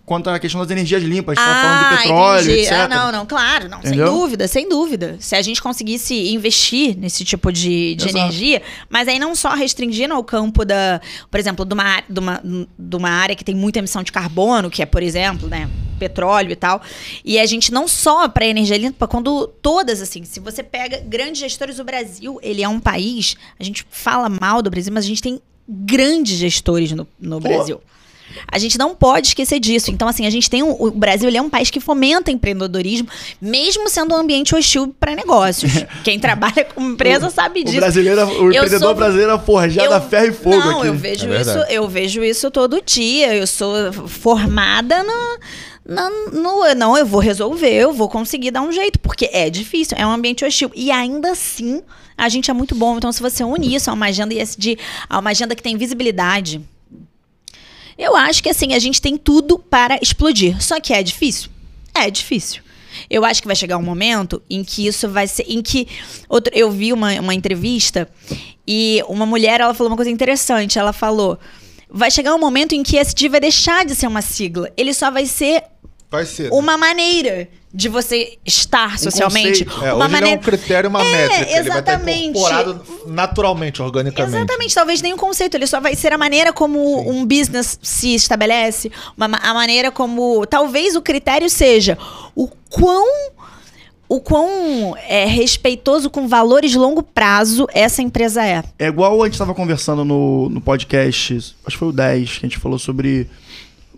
[0.06, 2.60] quanto à questão das energias limpas, a gente tá Ah, falando do petróleo, entendi.
[2.60, 2.72] etc.
[2.72, 4.06] Ah, não, não, claro, não, Entendeu?
[4.06, 5.16] sem dúvida, sem dúvida.
[5.18, 8.18] Se a gente conseguisse investir nesse tipo de, de Exato.
[8.18, 12.42] energia, mas aí não só restringindo ao campo da, por exemplo, de uma, de, uma,
[12.78, 16.52] de uma área que tem muita emissão de carbono, que é, por exemplo, né, petróleo
[16.52, 16.82] e tal.
[17.24, 21.40] E a gente não só para energia limpa, quando todas, assim, se você pega grandes
[21.40, 25.08] gestores do Brasil, ele é um país, a gente fala mal do Brasil, mas a
[25.08, 27.48] gente tem grandes gestores no, no Pô.
[27.48, 27.80] Brasil.
[28.50, 29.90] A gente não pode esquecer disso.
[29.90, 30.62] Então, assim, a gente tem.
[30.62, 33.08] um- o Brasil ele é um país que fomenta empreendedorismo,
[33.40, 35.72] mesmo sendo um ambiente hostil para negócios.
[36.04, 37.76] Quem trabalha com empresa sabe O disso.
[37.76, 40.88] brasileiro, o empreendedor sou- brasileiro é forjado a ferro e fogo não, aqui.
[40.88, 43.34] eu vejo É isso, eu vejo isso todo dia.
[43.34, 45.38] Eu sou formada no,
[45.86, 49.96] na- no- não, eu vou resolver, eu vou conseguir dar um jeito, porque é difícil,
[49.98, 50.70] é um ambiente hostil.
[50.74, 51.82] E ainda assim,
[52.16, 52.96] a gente é muito bom.
[52.96, 56.60] Então, se você unir isso a uma agenda ESG, a uma agenda que tem visibilidade,
[57.98, 60.60] eu acho que assim, a gente tem tudo para explodir.
[60.62, 61.50] Só que é difícil?
[61.94, 62.62] É difícil.
[63.08, 65.44] Eu acho que vai chegar um momento em que isso vai ser.
[65.48, 65.86] Em que.
[66.28, 68.08] Outro, eu vi uma, uma entrevista
[68.66, 70.78] e uma mulher ela falou uma coisa interessante.
[70.78, 71.38] Ela falou.
[71.96, 74.68] Vai chegar um momento em que esse vai deixar de ser uma sigla.
[74.76, 75.62] Ele só vai ser
[76.14, 76.44] Vai ser.
[76.44, 76.50] né?
[76.52, 79.64] uma maneira de você estar socialmente.
[79.64, 79.84] conceito.
[79.84, 81.42] É, uma hoje ele é um critério, uma É, métrica.
[81.42, 82.38] Ele vai exatamente.
[82.38, 84.36] estar incorporado naturalmente, organicamente.
[84.36, 88.92] Exatamente, talvez nenhum conceito, ele só vai ser a maneira como um business se estabelece,
[89.16, 90.46] uma ma- a maneira como.
[90.46, 91.98] Talvez o critério seja
[92.34, 93.32] o quão.
[94.06, 98.62] O quão é, respeitoso com valores de longo prazo essa empresa é.
[98.78, 102.36] É igual a gente estava conversando no, no podcast, acho que foi o 10, que
[102.36, 103.26] a gente falou sobre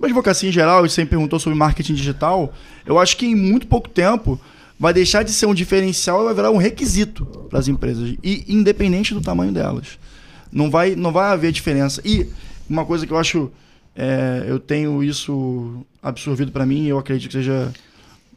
[0.02, 2.52] advocacia em geral, e você me perguntou sobre marketing digital.
[2.85, 4.40] Eu acho que em muito pouco tempo
[4.78, 8.44] vai deixar de ser um diferencial e vai virar um requisito para as empresas, e
[8.48, 9.98] independente do tamanho delas.
[10.52, 12.00] Não vai, não vai haver diferença.
[12.04, 12.28] E
[12.68, 13.50] uma coisa que eu acho,
[13.94, 17.72] é, eu tenho isso absorvido para mim, eu acredito que seja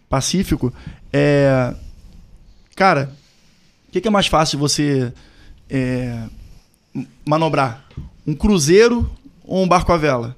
[0.09, 0.73] pacífico,
[1.13, 1.73] é.
[2.75, 3.11] Cara,
[3.87, 5.11] o que, que é mais fácil você
[5.69, 6.23] é,
[7.25, 7.85] manobrar?
[8.25, 9.09] Um cruzeiro
[9.43, 10.37] ou um barco à vela?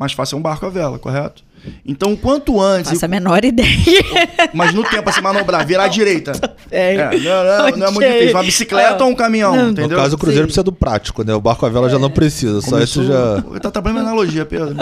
[0.00, 1.44] Mais fácil é um barco à vela, correto?
[1.84, 2.90] Então, quanto antes.
[2.90, 3.68] Faço a menor ideia.
[4.54, 6.32] Mas no tempo, assim, manobrar, virar à direita.
[6.70, 6.94] É.
[6.94, 8.30] É, não, não, não é muito difícil.
[8.34, 9.04] Uma bicicleta Ah.
[9.04, 9.64] ou um caminhão, Não.
[9.70, 9.90] entendeu?
[9.90, 10.46] No caso, o Cruzeiro Sim.
[10.46, 11.34] precisa do prático, né?
[11.34, 12.62] O barco à vela já não precisa.
[12.62, 13.60] Só Começou- isso já.
[13.60, 14.74] Tá trabalhando na analogia, Pedro.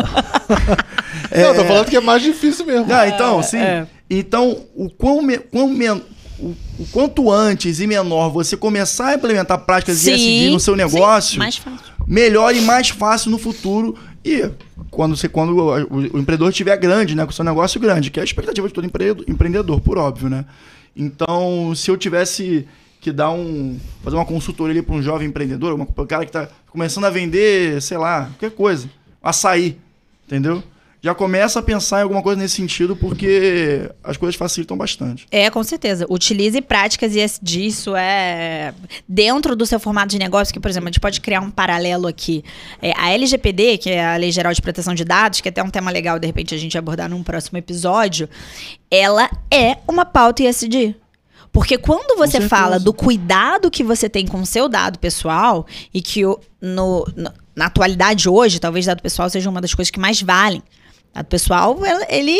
[1.31, 2.87] Não, eu tô falando que é mais difícil mesmo.
[2.93, 3.59] Ah, então, sim.
[3.59, 3.87] é.
[4.09, 6.01] Então, o, quão me- quão men-
[6.39, 10.75] o, o quanto antes e menor você começar a implementar práticas Sim, ISD no seu
[10.75, 11.79] sim, negócio, mais fácil.
[12.07, 13.97] melhor e mais fácil no futuro.
[14.29, 14.51] E
[14.91, 18.23] quando, você, quando o, o- empreendedor estiver grande, né, com seu negócio grande, que é
[18.23, 18.87] a expectativa de todo
[19.27, 20.45] empreendedor, por óbvio, né?
[20.97, 22.67] Então, se eu tivesse
[23.01, 23.79] que dar um.
[24.03, 27.97] fazer uma consultoria para um jovem empreendedor, um cara que está começando a vender, sei
[27.97, 28.91] lá, qualquer coisa,
[29.23, 29.79] açaí,
[30.27, 30.63] entendeu?
[31.01, 35.27] Já começa a pensar em alguma coisa nesse sentido, porque as coisas facilitam bastante.
[35.31, 36.05] É, com certeza.
[36.11, 38.75] Utilize práticas ESG, isso é
[39.09, 42.09] dentro do seu formato de negócio, que, por exemplo, a gente pode criar um paralelo
[42.09, 42.43] aqui.
[42.83, 45.63] É, a LGPD, que é a Lei Geral de Proteção de Dados, que é até
[45.63, 48.29] um tema legal, de repente, a gente abordar num próximo episódio,
[48.91, 50.97] ela é uma pauta ESG.
[51.53, 56.03] Porque quando você fala do cuidado que você tem com o seu dado pessoal, e
[56.03, 56.23] que
[56.61, 60.63] no- no- na atualidade hoje, talvez dado pessoal seja uma das coisas que mais valem.
[61.15, 61.77] Dado pessoal,
[62.09, 62.37] ele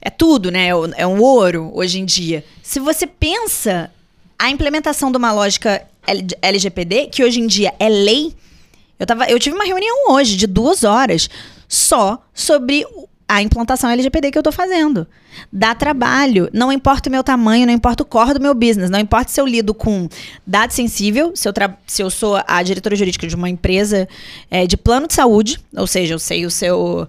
[0.00, 0.68] é tudo, né?
[0.68, 2.44] É o- É um ouro hoje em dia.
[2.62, 3.90] Se você pensa
[4.38, 5.86] a implementação de uma lógica
[6.42, 8.34] LGPD, que hoje em dia é lei,
[8.98, 11.28] eu, tava, eu tive uma reunião hoje de duas horas
[11.68, 15.06] só sobre o- a implantação LGPD que eu tô fazendo.
[15.52, 16.50] Dá trabalho.
[16.52, 19.40] Não importa o meu tamanho, não importa o core do meu business, não importa se
[19.40, 20.08] eu lido com
[20.44, 21.52] dado sensível, se eu,
[21.86, 24.08] se eu sou a diretora jurídica de uma empresa
[24.50, 27.08] eh, de plano de saúde, ou seja, eu sei o seu.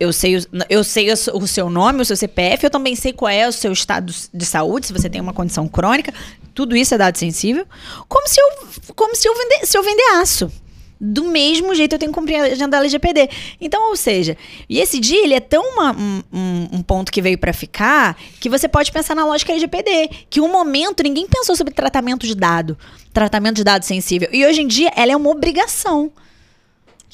[0.00, 0.34] Eu sei,
[0.68, 3.70] eu sei o seu nome, o seu CPF, eu também sei qual é o seu
[3.72, 6.12] estado de saúde, se você tem uma condição crônica,
[6.54, 7.64] tudo isso é dado sensível.
[8.08, 10.50] Como se eu, como se eu, vender, se eu vender aço.
[11.04, 13.28] Do mesmo jeito eu tenho que cumprir a agenda LGPD.
[13.60, 14.36] Então, ou seja,
[14.68, 18.48] e esse dia ele é tão uma- um, um- ponto que veio pra ficar que
[18.48, 20.10] você pode pensar na lógica LGPD.
[20.30, 22.78] Que um momento ninguém pensou sobre tratamento de dado,
[23.12, 24.28] tratamento de dado sensível.
[24.32, 26.12] E hoje em dia ela é uma obrigação.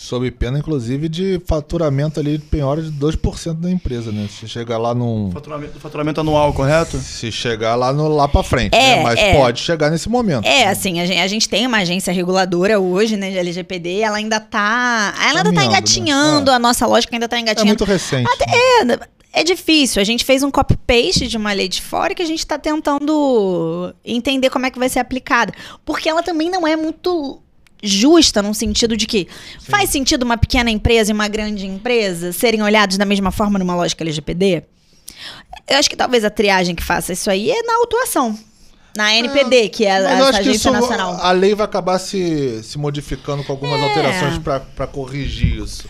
[0.01, 4.29] Sob pena, inclusive, de faturamento ali de penhora de 2% da empresa, né?
[4.31, 5.29] Se chegar lá num.
[5.33, 6.99] Faturamento, faturamento anual, correto?
[6.99, 9.03] Se chegar lá, no, lá pra frente, É, né?
[9.03, 9.35] Mas é.
[9.35, 10.47] pode chegar nesse momento.
[10.47, 14.19] É, assim, a gente, a gente tem uma agência reguladora hoje, né, de LGPD, ela
[14.19, 15.15] ainda tá.
[15.21, 15.67] Ela ainda tá né?
[15.67, 16.55] engatinhando, É.
[16.55, 17.71] a nossa lógica ainda tá É engatinhando.
[17.71, 18.31] muito recente.
[18.87, 18.99] né?
[19.33, 20.01] É difícil.
[20.01, 23.93] A gente fez um copy-paste de uma lei de fora que a gente está tentando
[24.05, 25.53] entender como é que vai ser aplicada.
[25.85, 27.43] Porque ela também não é muito
[27.83, 29.29] justa no sentido de que
[29.61, 33.75] faz sentido uma pequena empresa e uma grande empresa serem olhados da mesma forma numa
[33.75, 34.63] lógica LGPD?
[35.69, 38.39] Eu acho que talvez a triagem que faça isso aí é na autuação.
[38.97, 41.19] Na NPD, que é Mas eu essa acho que agência isso, nacional.
[41.21, 43.55] a lei vai acabar se, se modificando com É.
[43.55, 45.87] algumas alterações para corrigir isso.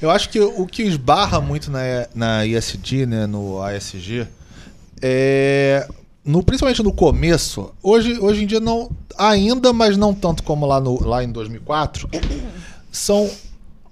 [0.00, 1.80] Eu acho que o que esbarra muito na,
[2.14, 4.26] na ISD, né, no ASG,
[5.02, 5.86] é,
[6.26, 10.80] no, principalmente no começo, hoje, hoje em dia não, ainda, mas não tanto como lá,
[10.80, 12.08] no, lá em 2004,
[12.90, 13.30] são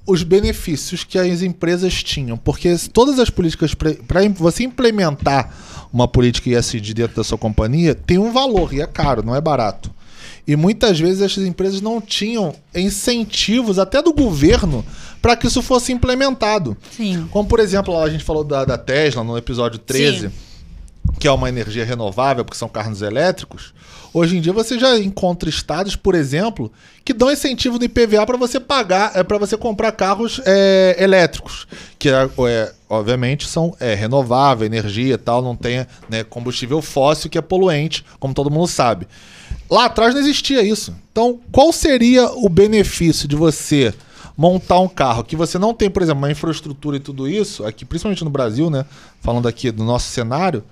[0.04, 2.36] os benefícios que as empresas tinham.
[2.36, 5.50] Porque todas as políticas, para você implementar
[5.92, 9.40] uma política ISD dentro da sua companhia, tem um valor e é caro, não é
[9.40, 9.94] barato.
[10.46, 14.84] E muitas vezes essas empresas não tinham incentivos, até do governo,
[15.22, 16.76] para que isso fosse implementado.
[16.94, 17.26] Sim.
[17.30, 20.32] Como, por exemplo, a gente falou da, da Tesla no episódio 13, Sim.
[21.18, 23.72] Que é uma energia renovável, porque são carros elétricos.
[24.12, 26.70] Hoje em dia você já encontra estados, por exemplo,
[27.04, 31.66] que dão incentivo do IPVA para você pagar, é, para você comprar carros é, elétricos.
[31.98, 37.36] Que é, é, obviamente, são é, renovável, energia tal, não tem né, combustível fóssil que
[37.36, 39.08] é poluente, como todo mundo sabe.
[39.68, 40.94] Lá atrás não existia isso.
[41.10, 43.92] Então, qual seria o benefício de você
[44.36, 47.84] montar um carro que você não tem, por exemplo, uma infraestrutura e tudo isso, aqui,
[47.84, 48.84] principalmente no Brasil, né?
[49.20, 50.62] Falando aqui do nosso cenário,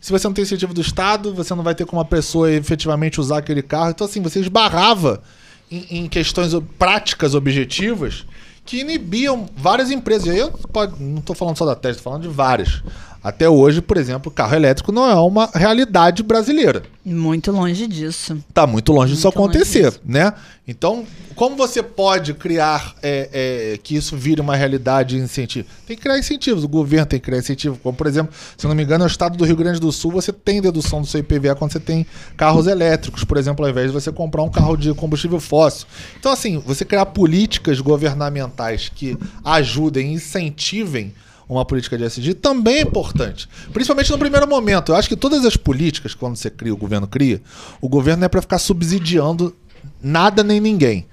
[0.00, 3.20] se você não tem incentivo do Estado, você não vai ter como a pessoa efetivamente
[3.20, 3.90] usar aquele carro.
[3.90, 5.22] Então, assim, você esbarrava
[5.70, 8.24] em, em questões práticas objetivas
[8.64, 10.28] que inibiam várias empresas.
[10.28, 12.82] Aí eu pode- não estou falando só da Tesla, estou falando de várias.
[13.26, 16.84] Até hoje, por exemplo, carro elétrico não é uma realidade brasileira.
[17.04, 18.38] Muito longe disso.
[18.54, 20.00] Tá muito longe disso Muito longe acontecer, disso.
[20.04, 20.32] né?
[20.68, 23.28] Então, como você pode criar é,
[23.72, 25.66] é, que isso vire uma realidade de incentivo?
[25.88, 26.62] Tem que criar incentivos.
[26.62, 27.80] O governo tem que criar incentivos.
[27.82, 30.32] Como, por exemplo, se não me engano, no estado do Rio Grande do Sul, você
[30.32, 33.92] tem dedução do seu IPVA quando você tem carros elétricos, por exemplo, ao invés de
[33.92, 35.88] você comprar um carro de combustível fóssil.
[36.16, 41.12] Então, assim, você criar políticas governamentais que ajudem, incentivem
[41.48, 43.48] uma política de SG também é importante.
[43.72, 44.92] Principalmente no primeiro momento.
[44.92, 47.40] Eu acho que todas as políticas, quando você cria, o governo cria,
[47.80, 49.54] o governo não é para ficar subsidiando
[50.02, 51.06] nada nem ninguém.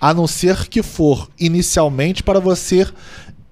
[0.00, 2.86] A não ser que for inicialmente para você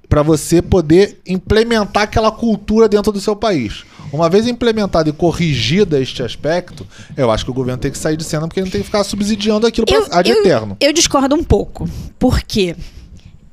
[0.09, 3.85] para você poder implementar aquela cultura dentro do seu país.
[4.13, 8.17] Uma vez implementada e corrigida este aspecto, eu acho que o governo tem que sair
[8.17, 10.77] de cena porque ele não tem que ficar subsidiando aquilo pra, ad eterno.
[10.81, 11.89] eu discordo um pouco.
[12.19, 12.77] Por quê?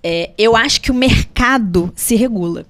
[0.04, 2.66] É, eu acho que o mercado se regula.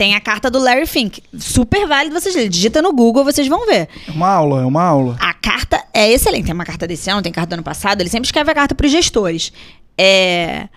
[0.00, 1.22] Tem a carta do Larry Fink.
[1.38, 2.48] Super válido vocês lerem.
[2.48, 3.86] Digita no Google, vocês vão ver.
[4.08, 5.14] É uma aula, é uma aula.
[5.20, 6.46] A carta é excelente.
[6.46, 8.00] Tem uma carta desse ano, tem carta do ano passado.
[8.00, 9.52] Ele sempre escreve a carta para os gestores.
[9.98, 10.70] É...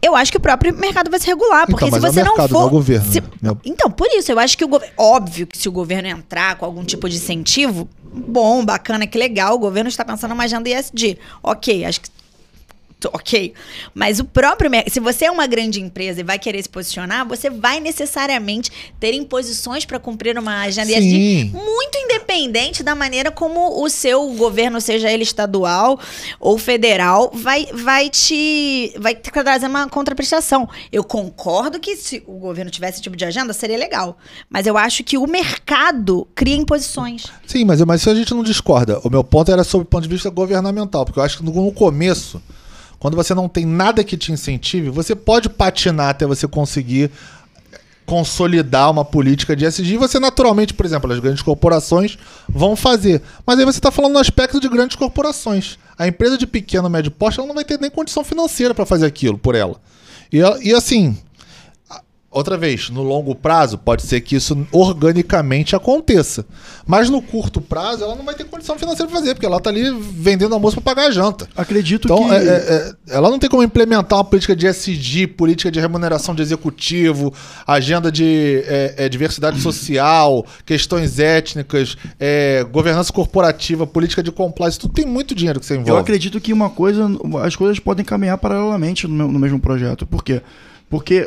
[0.00, 1.66] Eu acho que o próprio mercado vai se regular.
[1.66, 2.54] Porque Então, se mas é o você não mercado, for.
[2.60, 3.50] não é o governo, se- né?
[3.66, 4.94] Então, por isso, eu acho que o governo.
[4.96, 9.56] Óbvio que se o governo entrar com algum tipo de incentivo, bom, bacana, que legal,
[9.56, 11.18] o governo está pensando numa agenda ESG.
[11.42, 12.08] Ok, acho que.
[13.08, 13.54] Ok.
[13.94, 14.92] Mas o próprio mercado.
[14.92, 19.14] Se você é uma grande empresa e vai querer se posicionar, você vai necessariamente ter
[19.14, 21.50] imposições para cumprir uma agenda Sim.
[21.52, 25.98] Muito independente da maneira como o seu governo, seja ele estadual
[26.38, 30.68] ou federal, vai, vai te vai te trazer uma contraprestação.
[30.92, 34.18] Eu concordo que se o governo tivesse esse tipo de agenda, seria legal.
[34.48, 37.24] Mas eu acho que o mercado cria imposições.
[37.46, 39.00] Sim, mas, mas isso a gente não discorda.
[39.04, 41.52] O meu ponto era sobre o ponto de vista governamental, porque eu acho que no,
[41.52, 42.42] no começo,
[43.00, 47.10] quando você não tem nada que te incentive, você pode patinar até você conseguir
[48.06, 53.22] consolidar uma política de SG você naturalmente, por exemplo, as grandes corporações vão fazer.
[53.46, 55.78] Mas aí você está falando no aspecto de grandes corporações.
[55.98, 59.06] A empresa de pequeno, médio porte, ela não vai ter nem condição financeira para fazer
[59.06, 59.76] aquilo por ela.
[60.32, 61.16] E, ela- e assim,
[62.32, 66.46] Outra vez, no longo prazo, pode ser que isso organicamente aconteça.
[66.86, 69.68] Mas no curto prazo, ela não vai ter condição financeira para fazer, porque ela tá
[69.68, 71.48] ali vendendo almoço para pagar a janta.
[71.56, 72.34] Acredito Então, que.
[72.34, 72.40] é- é-
[73.10, 77.34] é- ela não tem como implementar uma política de SG, política de remuneração de executivo,
[77.66, 84.94] agenda de é, é, diversidade social, questões étnicas, é, governança corporativa, política de compliance, tudo
[84.94, 85.90] tem muito dinheiro que você envolve.
[85.90, 87.08] Eu acredito que uma coisa,
[87.42, 90.06] as coisas podem caminhar paralelamente no, no mesmo projeto.
[90.06, 90.34] Por quê?
[90.34, 90.69] Porque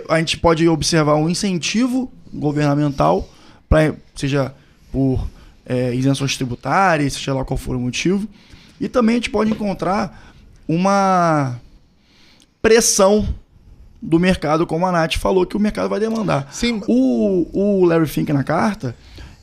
[0.09, 3.29] a gente pode observar um incentivo governamental,
[3.69, 4.53] pra, seja
[4.91, 5.27] por
[5.65, 8.27] é, isenções tributárias, seja lá qual for o motivo,
[8.79, 10.35] e também a gente pode encontrar
[10.67, 11.59] uma
[12.61, 13.27] pressão
[14.01, 16.49] do mercado, como a Nath falou, que o mercado vai demandar.
[16.51, 18.95] Sim, O, o Larry Fink na carta,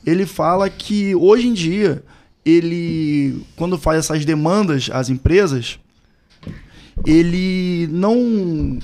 [0.05, 2.03] ele fala que hoje em dia,
[2.45, 5.79] ele, quando faz essas demandas às empresas,
[7.05, 8.79] ele não.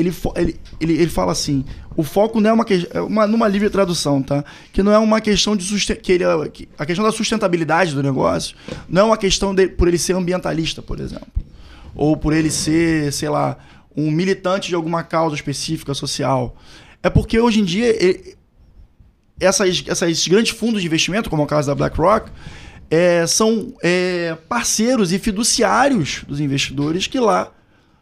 [0.00, 1.64] Ele, ele, ele, ele fala assim:
[1.96, 4.44] o foco não é uma, que- é uma numa livre tradução, tá?
[4.72, 5.64] Que não é uma questão de
[5.96, 6.24] que ele,
[6.78, 8.56] a questão da sustentabilidade do negócio
[8.88, 11.28] não é uma questão de, por ele ser ambientalista, por exemplo,
[11.94, 13.56] ou por ele ser, sei lá,
[13.96, 16.56] um militante de alguma causa específica social.
[17.02, 18.36] É porque hoje em dia ele-
[19.38, 22.30] essas, essas grandes fundos de investimento, como é o caso da BlackRock,
[22.90, 27.50] é, são é, parceiros e fiduciários dos investidores que lá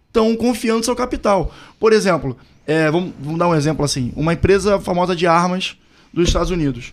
[0.09, 1.53] estão confiando seu capital.
[1.79, 5.77] Por exemplo, é, vamos, vamos dar um exemplo assim: uma empresa famosa de armas
[6.12, 6.92] dos Estados Unidos.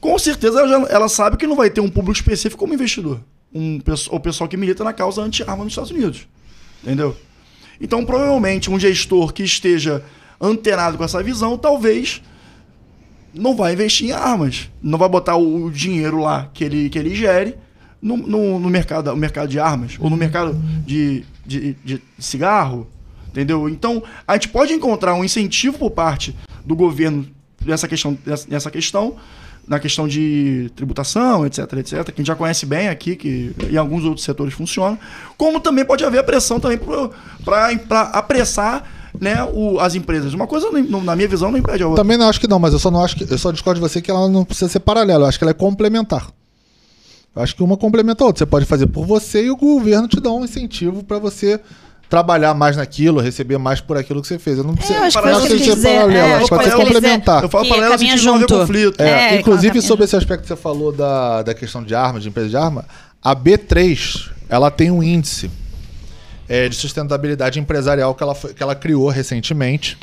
[0.00, 3.20] Com certeza ela, já- ela sabe que não vai ter um público específico como investidor.
[3.54, 3.78] Um,
[4.10, 6.26] o pessoal que milita na causa anti-arma nos Estados Unidos.
[6.82, 7.16] Entendeu?
[7.80, 10.02] Então, provavelmente, um gestor que esteja
[10.40, 12.22] antenado com essa visão, talvez
[13.34, 14.70] não vai investir em armas.
[14.82, 17.54] Não vai botar o, o dinheiro lá que ele, que ele gere
[18.00, 20.54] no, no, no mercado, no mercado de armas ou no mercado
[20.86, 22.86] de, de, de cigarro.
[23.28, 23.68] Entendeu?
[23.68, 26.36] Então, a gente pode encontrar um incentivo por parte
[26.66, 27.26] do governo
[27.64, 28.18] nessa questão,
[28.48, 29.16] nessa, questão,
[29.66, 33.76] na questão de tributação, etc, etc, que a gente já conhece bem aqui, que em
[33.78, 34.98] alguns outros setores funciona,
[35.38, 36.78] como também pode haver a pressão também
[37.44, 38.84] para apressar
[39.18, 40.34] né, o- as empresas.
[40.34, 42.02] Uma coisa, na minha visão, não impede a outra.
[42.02, 43.30] Também não acho que não, mas eu só não acho que.
[43.30, 45.24] Eu só discordo de você que ela não precisa ser paralela.
[45.24, 46.28] Eu acho que ela é complementar.
[47.34, 48.40] Eu acho que uma complementa a outra.
[48.40, 51.58] Você pode fazer por você e o governo te dá um incentivo pra você
[52.08, 54.58] trabalhar mais naquilo, receber mais por aquilo que você fez.
[54.58, 56.76] Eu não preciso, que que precisa ele ser paralelo, É, acho que pode ser que
[56.76, 57.42] complementar.
[57.42, 58.58] Eu falo Que para de não haver junto.
[58.58, 59.00] conflito.
[59.02, 62.22] É, É, inclusive, caminha sobre esse aspecto que você falou da, da questão de armas,
[62.22, 62.84] de empresa de arma,
[63.24, 65.50] a B3 ela tem um índice
[66.52, 69.96] é, de sustentabilidade empresarial que ela, que ela criou recentemente.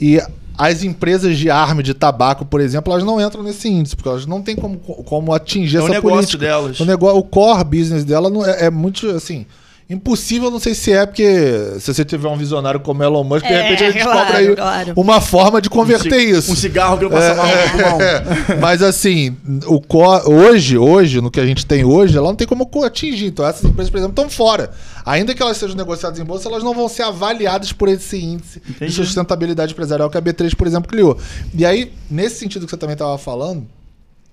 [0.00, 0.20] E
[0.58, 4.08] as empresas de arma e de tabaco, por exemplo, elas não entram nesse índice, porque
[4.08, 6.44] elas não têm como, como atingir É o essa negócio política.
[6.46, 6.80] delas.
[6.80, 9.46] O, negócio, o core business dela não é, é muito assim.
[9.88, 13.52] Impossível, não sei se é, porque se você tiver um visionário como Elon Musk, de
[13.52, 14.92] É, repente ele descobre claro, aí claro.
[14.96, 16.52] uma forma de converter Um isso.
[16.52, 18.00] Um cigarro que não passa mal no pulmão.
[18.00, 19.82] É, mas assim, o
[20.30, 23.26] hoje, hoje, no que a gente tem hoje, ela não tem como co- atingir.
[23.26, 24.70] Então essas empresas, por exemplo, estão fora.
[25.04, 28.62] Ainda que elas sejam negociadas em bolsa, elas não vão ser avaliadas por esse índice
[28.66, 28.90] Entendi.
[28.90, 31.18] de sustentabilidade empresarial que a B3, por exemplo, criou.
[31.54, 33.66] E aí, nesse sentido que você também estava falando,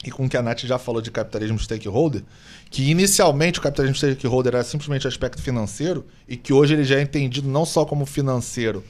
[0.06, 2.24] e com o que a Nath já falou de capitalismo stakeholder,
[2.70, 7.02] que inicialmente o capitalismo stakeholder era simplesmente aspecto financeiro, e que hoje ele já é
[7.02, 8.84] entendido não só como financeiro,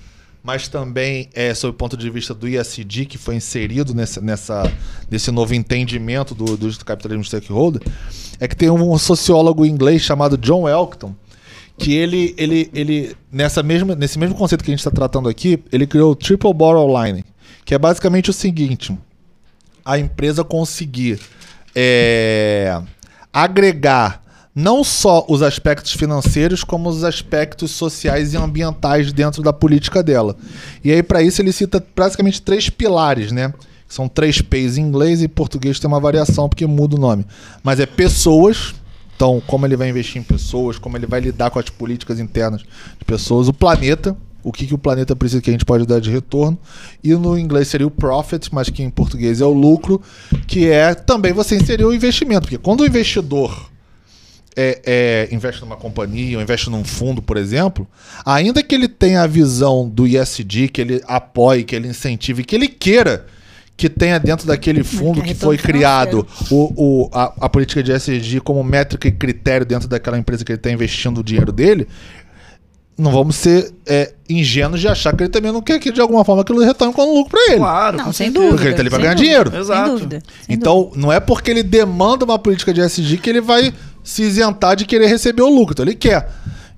[0.44, 4.72] mas também é, sob o ponto de vista do ISD, que foi inserido nessa, nessa,
[5.10, 7.82] nesse novo entendimento do, do capitalismo stakeholder,
[8.40, 11.14] é que tem um sociólogo inglês chamado John Elkton,
[11.78, 15.64] que ele, ele, ele nessa mesma, nesse mesmo conceito que a gente está tratando aqui,
[15.72, 17.26] ele criou o Triple Bottom Line,
[17.66, 18.98] que é basicamente o seguinte:
[19.86, 21.20] a empresa conseguir
[21.76, 22.82] é,
[23.34, 24.22] agregar
[24.54, 30.36] não só os aspectos financeiros, como os aspectos sociais e ambientais dentro da política dela.
[30.84, 33.54] E aí, para isso, ele cita basicamente três pilares, né?
[33.88, 37.26] São três P's em inglês e em português tem uma variação porque muda o nome.
[37.62, 38.74] Mas é pessoas,
[39.16, 42.62] então como ele vai investir em pessoas, como ele vai lidar com as políticas internas
[42.62, 46.00] de pessoas, o planeta, o que, que o planeta precisa que a gente pode dar
[46.00, 46.58] de retorno.
[47.04, 50.02] E no inglês seria o profit, mas que em português é o lucro,
[50.48, 52.42] que é também você inserir o investimento.
[52.42, 53.70] Porque quando o investidor
[54.56, 57.88] é, é, investe numa companhia ou investe num fundo, por exemplo,
[58.26, 62.56] ainda que ele tenha a visão do ISD, que ele apoie, que ele incentive, que
[62.56, 63.26] ele queira
[63.78, 66.74] que tenha dentro daquele fundo que foi criado o,
[67.06, 70.60] o- a, a política de ESG como métrica e critério dentro daquela empresa que ele
[70.60, 71.88] está investindo o dinheiro dele,
[72.98, 76.24] não vamos ser é, ingênuos de achar que ele também não quer que de alguma
[76.24, 77.58] forma aquilo retorne com lucro para ele.
[77.58, 78.54] Claro, Não, sem dúvida.
[78.54, 79.58] Porque ele tá ali pra sem ganhar dúvida, dinheiro.
[79.58, 79.88] Exato.
[79.88, 80.24] Sem dúvida.
[80.46, 83.74] sem Então, não é porque ele demanda uma política de SG que ele vai
[84.04, 85.74] se isentar de querer receber o lucro.
[85.74, 86.30] Então, ele quer.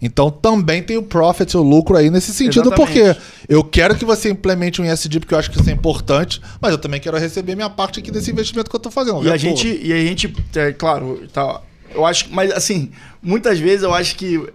[0.01, 2.93] Então, também tem o profit, o lucro aí nesse sentido, Exatamente.
[2.93, 6.41] porque eu quero que você implemente um ESG porque eu acho que isso é importante,
[6.61, 9.25] mas eu também quero receber minha parte aqui desse investimento que eu tô fazendo.
[9.25, 11.61] E a gente, e a gente, é, claro, tá,
[11.95, 12.91] eu acho, mas assim,
[13.21, 14.45] muitas vezes eu acho que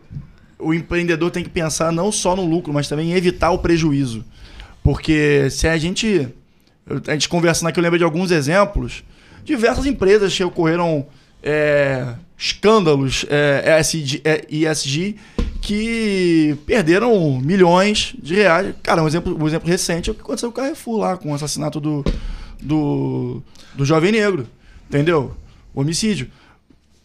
[0.58, 4.24] o empreendedor tem que pensar não só no lucro, mas também em evitar o prejuízo.
[4.82, 6.28] Porque se a gente,
[7.06, 9.04] a gente conversando aqui, eu lembro de alguns exemplos,
[9.44, 11.06] diversas empresas que ocorreram
[11.42, 15.16] é, escândalos é, ESG, é, ESG
[15.60, 18.74] que perderam milhões de reais.
[18.82, 21.32] Cara, um exemplo, um exemplo recente é o que aconteceu com o Carrefour lá, com
[21.32, 22.04] o assassinato do,
[22.60, 23.42] do,
[23.74, 24.46] do jovem negro.
[24.88, 25.36] Entendeu?
[25.74, 26.30] O homicídio.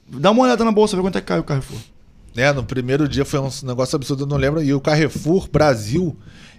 [0.07, 1.79] Dá uma olhada na bolsa, vê quanto é que caiu o Carrefour.
[2.35, 4.61] Né, no primeiro dia foi um negócio absurdo, eu não lembro.
[4.63, 6.15] E o Carrefour Brasil,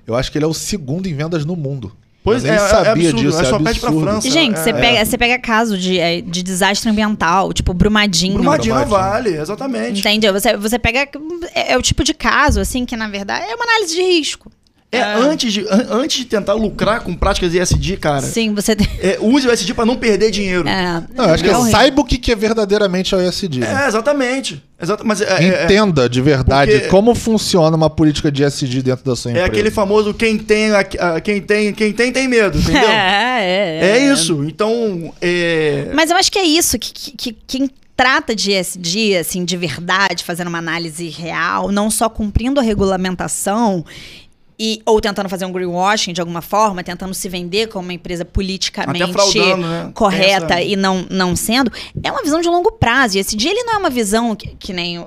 [0.07, 1.93] eu acho que ele é o segundo em vendas no mundo.
[2.22, 3.39] Pois eu nem é, é sabia absurdo, disso.
[3.39, 3.93] é É só pede pra.
[3.93, 4.31] França.
[4.31, 4.72] Gente, É, você é.
[4.72, 8.33] pega, você pega caso de, é, de desastre ambiental, tipo Brumadinho.
[8.33, 9.11] Brumadinho não Brumadinho.
[9.12, 10.01] vale, exatamente.
[10.01, 10.33] Entendeu?
[10.33, 11.07] Você, você pega.
[11.55, 14.51] É, é o tipo de caso, assim, que na verdade é uma análise de risco.
[14.97, 18.88] É, antes, de, an- antes de tentar lucrar com práticas ESG, cara, Sim, você tem.
[19.01, 20.68] é, use o ESG pra não perder dinheiro.
[20.68, 23.62] É, Não, eu acho que é é, saiba o que é verdadeiramente a ESG.
[23.64, 24.62] É, exatamente.
[24.80, 28.82] Exata, mas é, é- é- Entenda de verdade Porque- como funciona uma política de ESG
[28.82, 29.47] dentro da sua é empresa.
[29.49, 32.82] aquele famoso quem tem, a- a- quem tem, quem tem, tem medo, entendeu?
[32.88, 34.45] É, é, É isso.
[34.45, 39.16] Então, é, Mas eu acho que é isso, que, que, que quem trata de ESG,
[39.16, 43.84] assim, de verdade, fazendo uma análise real, não só cumprindo a regulamentação
[44.59, 48.24] e, ou tentando fazer um greenwashing de alguma forma, tentando se vender como uma empresa
[48.24, 48.98] politicamente
[49.57, 49.90] né?
[49.94, 53.16] correta essa- e não, não sendo, é uma visão de longo prazo.
[53.16, 55.07] E esse dia ele não é uma visão que, que nem o,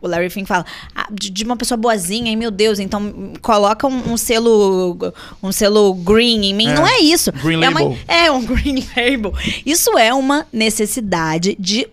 [0.00, 0.64] o Larry Fink fala,
[0.94, 4.96] ah, de, de uma pessoa boazinha, e meu Deus, então coloca um, um selo
[5.42, 6.68] um selo green em mim.
[6.68, 6.74] É.
[6.74, 7.32] Não é isso.
[7.32, 9.32] Green é uma- é um green label.
[9.64, 11.88] Isso é uma necessidade de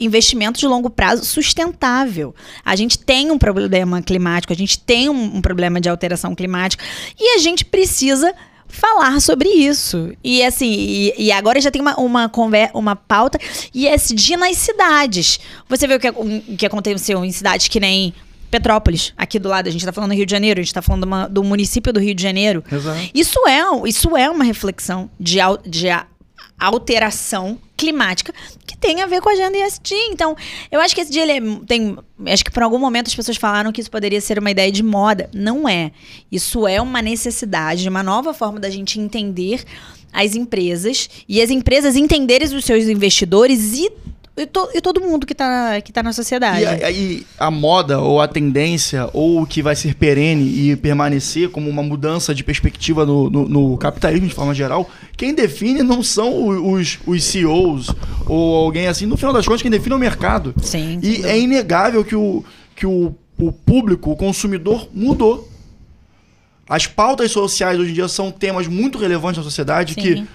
[0.00, 2.34] investimento de longo prazo sustentável.
[2.64, 6.82] A gente tem um problema climático, a gente tem um, um problema de alteração climática
[7.18, 8.34] e a gente precisa
[8.66, 10.12] falar sobre isso.
[10.22, 13.38] E assim, e, e agora já tem uma, uma, conver, uma pauta
[13.74, 15.40] ESG nas cidades.
[15.68, 18.14] Você vê o que, o que aconteceu em cidades que nem
[18.50, 19.68] Petrópolis, aqui do lado.
[19.68, 21.92] A gente está falando do Rio de Janeiro, a gente está falando uma- do município
[21.92, 22.64] do Rio de Janeiro.
[22.70, 22.98] Exato.
[23.14, 25.86] Isso é, isso é uma reflexão de, de
[26.58, 28.32] alteração climática
[28.66, 29.94] que tem a ver com a agenda ESG.
[30.12, 30.36] Então,
[30.70, 31.96] eu acho que esse dia ele é- tem.
[32.26, 34.82] Acho que por algum momento as pessoas falaram que isso poderia ser uma ideia de
[34.82, 35.30] moda.
[35.32, 35.90] Não é.
[36.30, 39.64] Isso é uma necessidade, uma nova forma da gente entender
[40.12, 43.90] as empresas e as empresas entenderem os seus investidores e,
[44.42, 46.62] e, to- e todo mundo que está que tá na sociedade.
[46.62, 51.48] E aí a moda ou a tendência ou o que vai ser perene e permanecer
[51.50, 56.02] como uma mudança de perspectiva no, no- no capitalismo de forma geral, quem define não
[56.02, 57.88] são os, os CEOs
[58.26, 59.06] ou alguém assim.
[59.06, 60.54] No final das contas, quem define é o mercado.
[60.62, 60.98] Sim.
[61.02, 62.44] E é inegável que o,
[62.76, 65.48] que o, o público, o consumidor, mudou.
[66.68, 70.00] As pautas sociais hoje em dia são temas muito relevantes na sociedade Sim.
[70.00, 70.26] que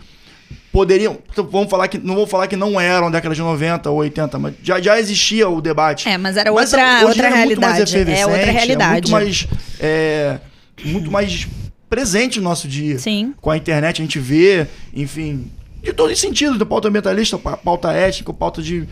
[0.71, 1.17] poderiam.
[1.31, 1.97] então, Vamos falar que.
[1.97, 5.47] Não vou falar que não eram década de 90 ou 80, mas já, já existia
[5.49, 6.07] o debate.
[6.09, 7.97] É, mas era Mas outra, outra é mais realidade.
[8.11, 8.91] É outra realidade.
[8.93, 9.47] muito mais.
[9.79, 10.39] é,
[10.83, 11.47] muito mais
[11.89, 12.97] presente no nosso dia.
[12.99, 13.33] Sim.
[13.39, 15.49] Com a internet a gente vê, enfim,
[15.81, 18.87] de todos os sentidos, da pauta ambientalista, pa- pauta ética, pauta de.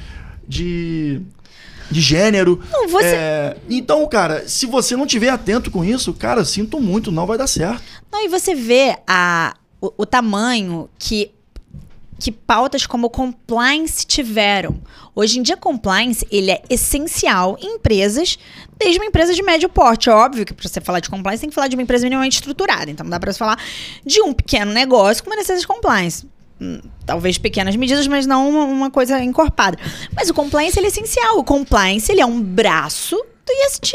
[0.47, 1.21] de
[1.91, 2.59] de gênero.
[2.71, 7.11] Não, você- É, então, cara, se você não tiver atento com isso, cara, sinto muito,
[7.11, 7.83] não vai dar certo.
[8.11, 11.29] Não, e você vê a, o, o tamanho que,
[12.23, 14.79] que pautas como compliance tiveram.
[15.13, 18.39] Hoje em dia, compliance ele é essencial em empresas,
[18.79, 20.09] desde uma empresa de médio porte.
[20.09, 22.37] É óbvio que para você falar de compliance, tem que falar de uma empresa minimamente
[22.37, 22.89] estruturada.
[22.89, 23.59] Então, não dá para você falar
[24.05, 26.25] de um pequeno negócio com uma necessidade de compliance.
[26.61, 29.77] Hum, Talvez pequenas medidas, mas não uma, uma coisa encorpada.
[30.15, 31.37] Mas o compliance ele é essencial.
[31.39, 33.93] O compliance ele é um braço do IST.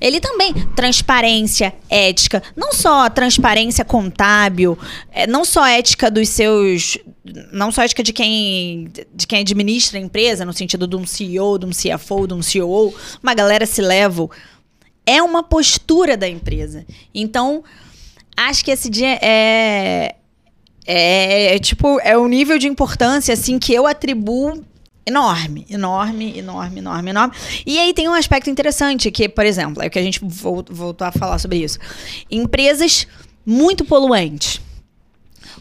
[0.00, 4.78] Ele também, transparência, ética, não só transparência contábil,
[5.10, 6.98] é, não só ética dos seus.
[7.52, 11.58] Não só ética de quem, de quem administra a empresa, no sentido de um CEO,
[11.58, 14.30] de um CFO, de um COO, uma galera se level.
[15.04, 16.84] É uma postura da empresa.
[17.14, 17.62] Então,
[18.36, 20.14] acho que esse dia é.
[20.88, 24.64] É, é, tipo, é um nível de importância, assim, que eu atribuo
[25.04, 27.34] enorme, enorme, enorme, enorme, enorme.
[27.64, 30.64] E aí tem um aspecto interessante que, por exemplo, é o que a gente vol-
[30.68, 31.78] voltou a falar sobre isso.
[32.30, 33.06] Empresas
[33.44, 34.60] muito poluentes.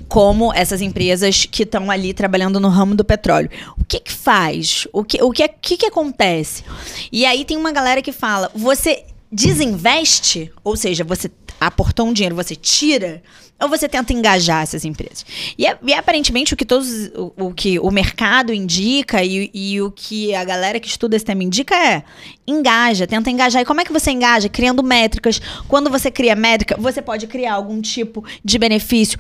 [0.08, 3.50] Como essas empresas que estão ali trabalhando no ramo do petróleo.
[3.78, 4.88] O que que faz?
[4.94, 6.64] O que, o que, que, que acontece?
[7.12, 11.30] E aí tem uma galera que fala: você desinveste, ou seja, você
[11.60, 13.22] aportou um dinheiro, você tira,
[13.62, 15.26] ou você tenta engajar essas empresas.
[15.58, 19.82] E, é- e aparentemente o que todos o, o que o mercado indica e, e
[19.82, 22.04] o que a galera que estuda esse tema indica é
[22.46, 23.62] engaja, tenta engajar.
[23.62, 24.50] E como é que você engaja?
[24.50, 25.42] Criando métricas.
[25.68, 29.18] Quando você cria métrica, você pode criar algum tipo de benefício.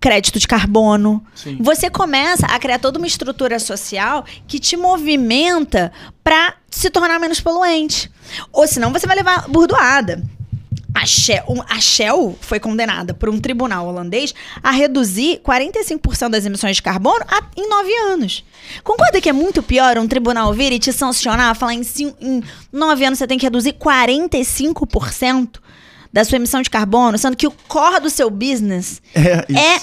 [0.00, 1.24] Crédito de carbono.
[1.34, 1.58] Sim.
[1.60, 5.92] Você começa a criar toda uma estrutura social que te movimenta
[6.22, 8.10] para se tornar menos poluente.
[8.52, 10.22] Ou senão você vai levar burdoada.
[10.94, 16.76] A Shell, a Shell foi condenada por um tribunal holandês a reduzir 45% das emissões
[16.76, 17.24] de carbono
[17.56, 18.44] em nove anos.
[18.82, 21.82] Concorda que é muito pior um tribunal vir e te sancionar, falar em,
[22.20, 22.42] em
[22.72, 25.60] nove anos você tem que reduzir 45%
[26.12, 29.58] da sua emissão de carbono, sendo que o core do seu business É, isso.
[29.58, 29.80] é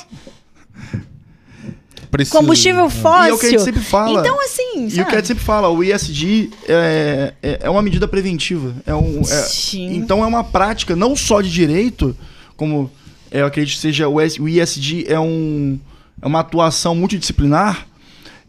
[2.30, 3.26] combustível fóssil.
[3.28, 4.21] E é o que a gente sempre fala.
[4.21, 5.09] Então, assim, E o sabe?
[5.09, 8.73] que a gente sempre fala, o ISD é, é, é uma medida preventiva.
[8.86, 9.95] É um, é- Sim.
[9.97, 12.15] então é uma prática não só de direito,
[12.55, 12.89] como
[13.32, 15.78] é, eu acredito que seja o ISD é, um,
[16.21, 17.86] é uma atuação multidisciplinar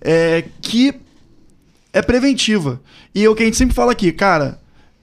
[0.00, 0.94] é, que
[1.92, 2.80] é preventiva.
[3.14, 4.60] E é o que a gente sempre fala aqui, cara,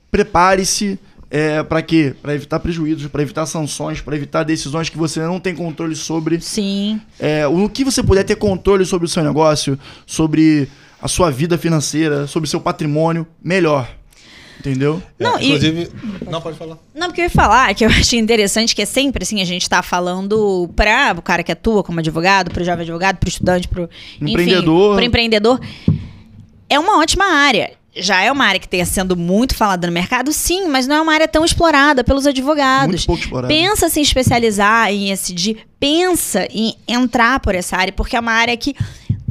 [0.10, 0.98] prepare-se
[1.36, 2.14] é, para quê?
[2.22, 6.40] Para evitar prejuízos, para evitar sanções, para evitar decisões que você não tem controle sobre.
[6.40, 7.02] Sim.
[7.20, 10.70] É, o que você puder ter controle sobre o seu negócio, sobre
[11.02, 13.90] a sua vida financeira, sobre o seu patrimônio, melhor.
[14.60, 15.02] Entendeu?
[15.20, 15.90] É, Não, e- inclusive.
[16.30, 16.78] Não, pode falar.
[16.94, 19.68] Não, porque eu ia falar que eu achei interessante que é sempre assim, a gente
[19.68, 23.90] tá falando para o cara que atua como advogado, pro jovem advogado, pro estudante, pro
[24.22, 24.92] Empreendedor.
[24.92, 25.60] Enfim, pro empreendedor.
[26.70, 27.72] É uma ótima área.
[27.96, 31.02] Já é uma área que tem sendo muito falada no mercado, sim, mas não é
[31.02, 32.88] uma área tão explorada pelos advogados.
[32.88, 33.54] Muito pouco explorado.
[33.54, 38.58] Pensa se especializar em SD, pensa em entrar por essa área, porque é uma área
[38.58, 38.76] que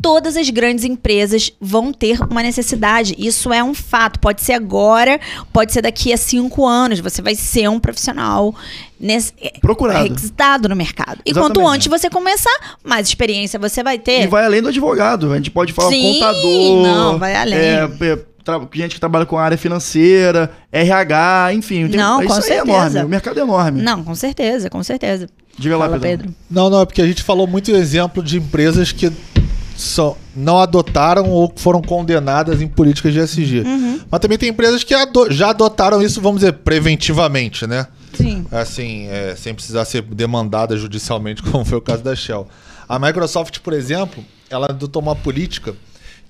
[0.02, 3.14] todas as grandes empresas vão ter uma necessidade.
[3.16, 4.18] Isso é um fato.
[4.18, 5.20] Pode ser agora,
[5.52, 6.98] pode ser daqui a cinco anos.
[6.98, 8.52] Você vai ser um profissional
[8.98, 10.02] nesse, Procurado.
[10.02, 11.20] requisitado no mercado.
[11.24, 11.54] E Exatamente.
[11.54, 14.24] quanto antes você começar, mais experiência você vai ter.
[14.24, 15.32] E vai além do advogado.
[15.32, 16.82] A gente pode falar Sim, contador.
[16.82, 17.58] não, vai além.
[17.58, 18.18] é, é,
[18.74, 21.88] gente que trabalha com a área financeira, RH, enfim.
[21.88, 22.70] tem- Não, isso com é certeza.
[22.76, 23.04] enorme.
[23.04, 23.82] O mercado é enorme.
[23.82, 25.28] Não, com certeza, com certeza.
[25.58, 26.26] Diga lá, Fala, Pedro.
[26.28, 26.36] Pedro.
[26.50, 29.12] Não, não, é porque a gente falou muito exemplo de empresas que
[29.76, 30.16] são.
[30.34, 33.64] não adotaram ou foram condenadas em políticas de SG.
[34.10, 37.86] Mas também tem empresas que ado- já adotaram isso, vamos dizer, preventivamente, né?
[38.14, 38.46] Sim.
[38.50, 42.46] Assim, é, sem precisar ser demandada judicialmente, como foi o caso da Shell.
[42.88, 45.74] A Microsoft, por exemplo, ela adotou uma política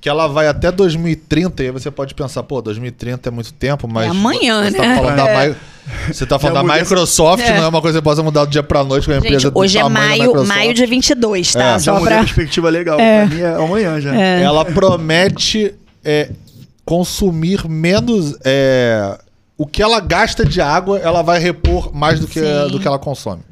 [0.03, 3.87] que ela vai até 2030, e aí você pode pensar, pô, 2030 é muito tempo,
[3.87, 4.07] mas.
[4.07, 4.79] É amanhã, você né?
[4.89, 5.49] Tá falando da É.
[5.49, 5.57] Mi-
[6.13, 7.57] você tá falando Já da Microsoft, É.
[7.57, 9.39] não é uma coisa que você possa mudar do dia pra noite com a empresa
[9.39, 11.75] Gente, hoje é da maio, maio dia 22, tá?
[11.75, 11.79] É.
[11.79, 12.25] Só mudei a pra...
[12.25, 12.99] perspectiva legal.
[13.01, 13.27] É.
[13.27, 14.15] Pra mim é amanhã já.
[14.15, 14.43] É.
[14.43, 15.73] Ela promete
[16.05, 16.31] é,
[16.85, 18.37] consumir menos.
[18.45, 19.19] é,
[19.57, 22.71] o que ela gasta de água, ela vai repor mais do que, Sim.
[22.73, 23.43] do que ela consome.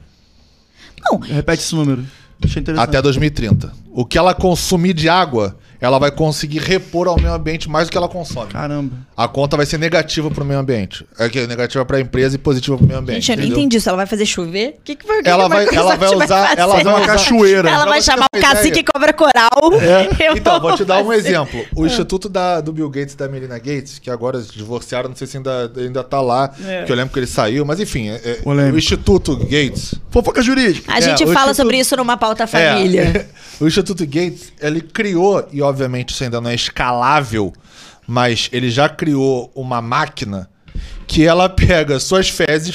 [1.29, 2.05] Repete esse número.
[2.45, 2.89] Achei interessante.
[2.89, 3.73] Até 2030.
[3.93, 7.93] O que ela consumir de água, ela vai conseguir repor ao meio ambiente mais do
[7.93, 8.51] que ela consome.
[8.53, 8.93] Caramba.
[9.17, 11.07] A conta vai ser negativa pro meio ambiente.
[11.19, 13.27] É que é negativa pra empresa e positiva pro meio ambiente.
[13.27, 13.89] Gente, eu não entendi isso.
[13.89, 14.77] Ela vai fazer chover?
[14.79, 16.97] O que, que, vai- o Ela que a vai- ela vai usar- ela vai Uma
[16.97, 17.71] usar- cachoeira.
[17.71, 18.85] Ela vai chamar o uma cacique ideia.
[18.93, 19.51] cobra coral.
[20.21, 21.65] Eu Então, vou te dar um exemplo.
[21.75, 25.17] O Instituto da- do Bill Gates e da Melinda Gates, que agora se divorciaram, não
[25.17, 26.85] sei se ainda, ainda tá lá, É.
[26.85, 29.95] que eu lembro que ele saiu, mas enfim, é- é- o Instituto Gates.
[30.11, 30.93] Fofoca jurídica.
[30.93, 33.03] A gente É, o fala Instituto- sobre isso numa pauta família.
[33.61, 37.53] É, o Instituto Gates, ele criou, e obviamente isso ainda não é escalável,
[38.07, 40.49] mas ele já criou uma máquina
[41.07, 42.75] que ela pega suas fezes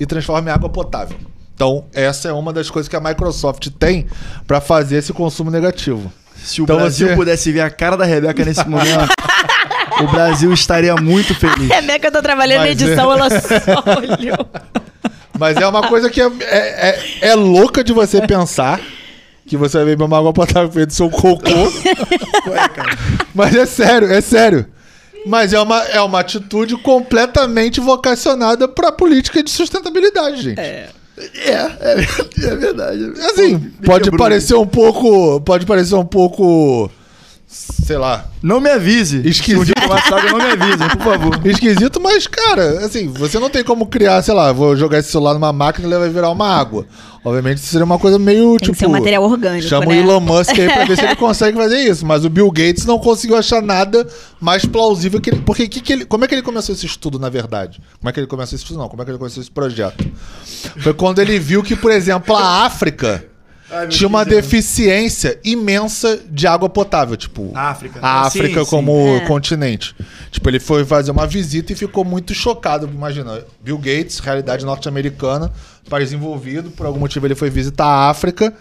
[0.00, 1.16] e transforma em água potável.
[1.54, 4.06] Então, essa é uma das coisas que a Microsoft tem
[4.46, 6.10] para fazer esse consumo negativo.
[6.42, 9.08] Se o Então Brasil você- pudesse ver a cara da Rebeca nesse momento,
[10.02, 11.70] o Brasil estaria muito feliz.
[11.70, 12.84] A Rebeca tá trabalhando na Mas é.
[12.84, 14.48] edição, ela só olhou.
[15.38, 16.88] Mas é uma coisa que é, é,
[17.22, 18.80] é- é louca de você pensar.
[19.52, 21.44] Que você vai beber uma água potável feita do seu cocô.
[22.48, 22.70] Ué.
[23.34, 24.64] Mas é sério, é sério.
[25.26, 30.58] Mas é uma, é uma atitude completamente vocacionada pra política de sustentabilidade, gente.
[30.58, 30.88] É,
[31.18, 31.70] é,
[32.44, 33.12] é verdade.
[33.26, 34.20] Assim, Me pode quebrou.
[34.20, 35.38] parecer um pouco.
[35.42, 36.90] Pode parecer um pouco.
[37.52, 38.26] Sei lá.
[38.42, 39.18] Não me avise.
[39.28, 39.66] Esquisito.
[39.66, 41.40] Se um dia não me avise, por favor.
[41.46, 45.34] Esquisito, mas, cara, assim, você não tem como criar, sei lá, vou jogar esse celular
[45.34, 46.86] numa máquina e ele vai virar uma água.
[47.22, 48.72] Obviamente, isso seria uma coisa meio, Tem tipo...
[48.72, 49.92] que ser um material orgânico, Chama né?
[49.92, 52.06] o Elon Musk aí pra ver se ele consegue fazer isso.
[52.06, 54.06] Mas o Bill Gates não conseguiu achar nada
[54.40, 55.42] mais plausível que ele...
[55.42, 57.80] Porque que que ele, como é que ele começou esse estudo, na verdade?
[58.00, 58.78] Como é que ele começou esse estudo?
[58.78, 60.04] Não, como é que ele começou esse projeto?
[60.78, 63.31] Foi quando ele viu que, por exemplo, a África
[63.72, 64.42] Ai, tinha uma Deus.
[64.42, 67.16] deficiência imensa de água potável.
[67.16, 67.98] Tipo, África.
[68.02, 69.16] a África sim, como sim.
[69.16, 69.26] É.
[69.26, 69.94] continente.
[70.30, 72.86] Tipo, ele foi fazer uma visita e ficou muito chocado.
[72.86, 75.50] Imagina, Bill Gates, realidade norte-americana,
[75.88, 78.54] país desenvolvido, por algum motivo ele foi visitar a África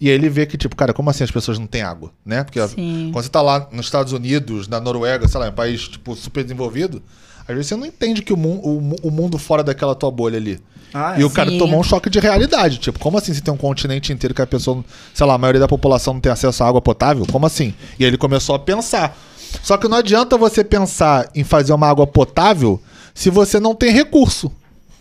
[0.00, 2.44] e ele vê que, tipo, cara, como assim as pessoas não têm água, né?
[2.44, 3.10] Porque Sim.
[3.12, 6.42] quando você tá lá nos Estados Unidos, na Noruega, sei lá, um país, tipo, super
[6.42, 7.02] desenvolvido,
[7.48, 10.36] às vezes você não entende que o, mu o, o mundo fora daquela tua bolha
[10.36, 10.60] ali.
[10.98, 11.58] Ah, E o cara Sim.
[11.58, 12.78] tomou um choque de realidade.
[12.78, 14.82] Tipo, como assim você tem um continente inteiro que a pessoa,
[15.12, 17.26] sei lá, a maioria da população não tem acesso à água potável?
[17.30, 17.74] Como assim?
[17.98, 19.16] E aí ele começou a pensar.
[19.62, 22.80] Só que não adianta você pensar em fazer uma água potável
[23.14, 24.50] se você não tem recurso.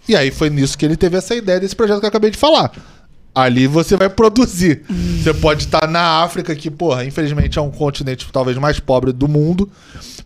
[0.08, 2.38] E aí foi nisso que ele teve essa ideia desse projeto que eu acabei de
[2.38, 2.72] falar.
[3.34, 4.84] Ali você vai produzir.
[5.22, 9.28] Você pode estar na África, que, porra, infelizmente é um continente talvez mais pobre do
[9.28, 9.70] mundo,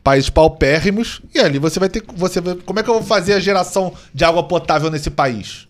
[0.04, 2.04] países paupérrimos, e ali você vai ter.
[2.16, 5.68] Você vai, como é que eu vou fazer a geração de água potável nesse país?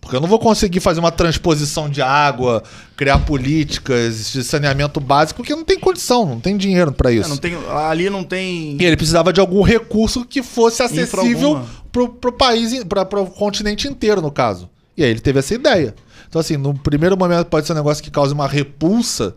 [0.00, 2.62] Porque eu não vou conseguir fazer uma transposição de água,
[2.94, 7.30] criar políticas de saneamento básico, porque não tem condição, não tem dinheiro pra É, isso.
[7.30, 8.76] não tem, ali não tem.
[8.78, 13.88] E ele precisava de algum recurso que fosse acessível pro, pro país, pra, pro continente
[13.88, 14.68] inteiro, no caso.
[14.94, 15.94] E aí ele teve essa ideia.
[16.28, 19.34] Então, assim, no primeiro momento pode ser um negócio que cause uma repulsa,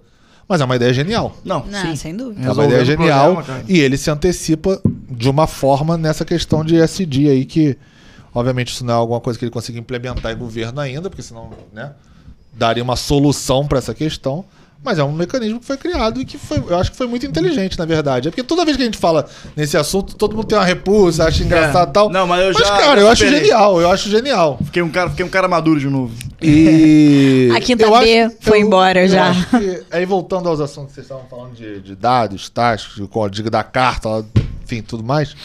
[0.47, 1.35] mas é uma ideia genial.
[1.43, 1.95] Não, Não, sim.
[1.95, 2.39] sem dúvida.
[2.39, 3.35] É uma Resolvendo ideia genial.
[3.35, 7.77] problema, e ele se antecipa de uma forma nessa questão de SD aí, que,
[8.33, 11.49] obviamente, isso não é alguma coisa que ele consiga implementar em governo ainda, porque senão,
[11.73, 11.91] né,
[12.53, 14.45] daria uma solução para essa questão.
[14.87, 17.25] Mas é um mecanismo que foi criado e que foi, eu acho que foi muito
[17.25, 18.29] inteligente, na verdade.
[18.29, 21.25] É porque toda vez que a gente fala nesse assunto, todo mundo tem uma repulsa,
[21.25, 22.09] acha engraçado e tal.
[22.09, 22.13] É.
[22.13, 24.57] Não, mas eu já- cara, já eu acho genial, eu acho genial.
[24.63, 26.15] Fiquei um, cara, fiquei um cara maduro de novo.
[26.41, 27.49] E.
[27.55, 29.29] A quinta eu B foi embora eu já.
[29.29, 33.05] acho que- aí voltando aos assuntos que vocês estavam falando de, de dados, taxas, de
[33.09, 34.25] código da carta,
[34.63, 35.35] enfim, tudo mais.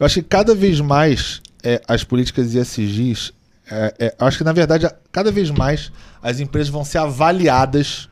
[0.00, 3.32] Eu acho que cada vez mais é, as políticas ESGs,
[3.70, 5.92] é, é, eu acho que na verdade, cada vez mais
[6.22, 8.08] as empresas vão ser avaliadas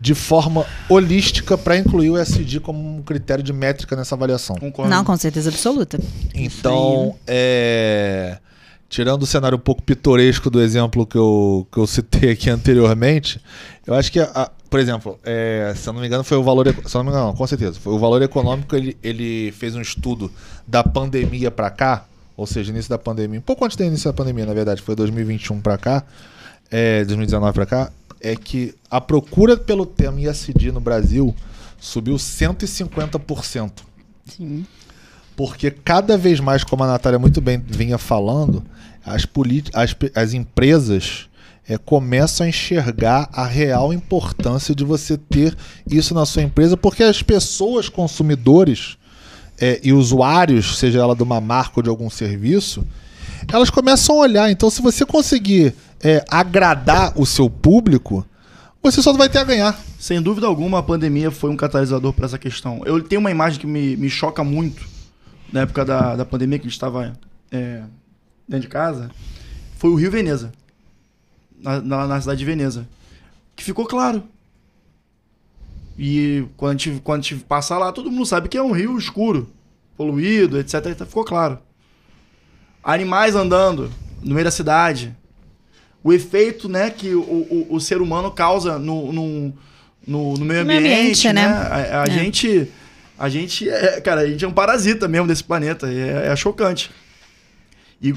[0.00, 4.56] de forma holística para incluir o ESG como um critério de métrica nessa avaliação.
[4.56, 4.90] Concordo.
[4.90, 5.98] Não, com certeza absoluta.
[6.34, 8.38] Então, é,
[8.88, 13.40] tirando o cenário um pouco pitoresco do exemplo que eu, que eu citei aqui anteriormente,
[13.86, 16.66] eu acho que, a- por exemplo, é, se eu não me engano, foi o valor.
[16.86, 17.78] Se eu não me engano, não, com certeza.
[17.80, 20.30] Foi o valor econômico, ele, ele fez um estudo
[20.66, 22.04] da pandemia para cá,
[22.36, 24.96] ou seja, início da pandemia, um pouco antes do início da pandemia, na verdade, foi
[24.96, 26.02] 2021 para cá,
[26.70, 27.92] é, 2019 para cá,
[28.24, 31.34] é que a procura pelo tema ISD no Brasil
[31.78, 33.70] subiu 150%.
[34.24, 34.64] Sim.
[35.36, 38.64] Porque cada vez mais, como a Natália muito bem vinha falando,
[39.04, 39.28] as,
[39.74, 41.28] as, as empresas
[41.68, 45.54] é, começam a enxergar a real importância de você ter
[45.86, 48.96] isso na sua empresa, porque as pessoas consumidores
[49.60, 52.86] é, e usuários, seja ela de uma marca ou de algum serviço,
[53.52, 54.50] elas começam a olhar.
[54.50, 58.26] Então, se você conseguir é, agradar o seu público,
[58.82, 59.78] você só vai ter a ganhar.
[59.98, 62.82] Sem dúvida alguma, a pandemia foi um catalisador para essa questão.
[62.84, 64.86] Eu tenho uma imagem que me, me choca muito
[65.50, 67.12] na época da, da pandemia, que a gente estava
[67.50, 67.82] é,
[68.46, 69.10] dentro de casa.
[69.78, 70.52] Foi o Rio Veneza,
[71.58, 72.86] na, na, na, cidade de Veneza.
[73.56, 74.22] Que ficou claro.
[75.96, 78.72] E quando a, gente, quando a gente passa lá, todo mundo sabe que é um
[78.72, 79.48] rio escuro,
[79.96, 80.94] poluído, etc.
[81.06, 81.58] Ficou claro.
[82.82, 83.90] Animais andando
[84.22, 85.16] no meio da cidade,
[86.04, 89.52] o efeito né, que o, o, o ser humano causa no, no,
[90.06, 90.82] no, no meio ambiente.
[90.82, 91.32] No ambiente né?
[91.32, 91.46] né?
[91.46, 92.10] A, a é.
[92.10, 92.68] gente.
[93.16, 95.88] A gente é, cara, a gente é um parasita mesmo desse planeta.
[95.90, 96.90] É, é chocante.
[98.02, 98.14] E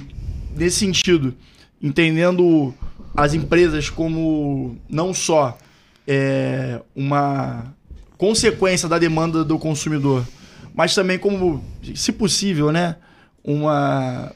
[0.55, 1.33] nesse sentido,
[1.81, 2.73] entendendo
[3.15, 5.57] as empresas como não só
[6.05, 7.73] é, uma
[8.17, 10.27] consequência da demanda do consumidor,
[10.73, 11.63] mas também como,
[11.95, 12.95] se possível, né,
[13.43, 14.33] uma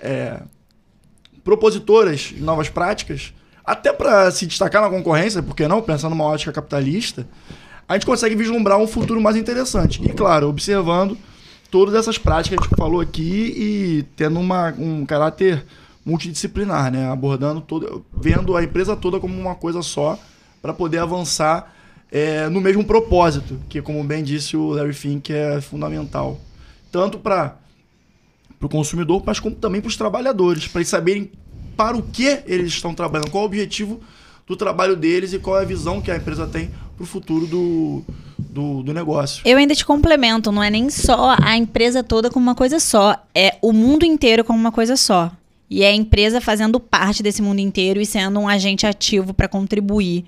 [0.00, 0.40] é,
[1.44, 3.32] propositoras de novas práticas,
[3.64, 7.26] até para se destacar na concorrência, porque não, pensando numa ótica capitalista,
[7.88, 10.02] a gente consegue vislumbrar um futuro mais interessante.
[10.02, 11.16] E, claro, observando
[11.70, 15.64] todas essas práticas que a gente falou aqui e tendo uma, um caráter
[16.04, 17.10] multidisciplinar, né?
[17.10, 20.18] Abordando todo, vendo a empresa toda como uma coisa só
[20.60, 21.74] para poder avançar
[22.10, 26.38] é, no mesmo propósito, que, como bem disse o Larry Fink, é fundamental.
[26.90, 27.56] Tanto para
[28.62, 31.32] para o consumidor, mas como também para os trabalhadores, para eles saberem
[31.76, 34.00] para o que eles estão trabalhando, qual o objetivo
[34.46, 37.46] do trabalho deles e qual é a visão que a empresa tem para o futuro
[37.46, 38.04] do,
[38.38, 39.42] do, do, negócio.
[39.44, 43.16] Eu ainda te complemento, não é nem só a empresa toda como uma coisa só,
[43.34, 45.32] é o mundo inteiro como uma coisa só.
[45.68, 49.48] E é a empresa fazendo parte desse mundo inteiro e sendo um agente ativo para
[49.48, 50.24] contribuir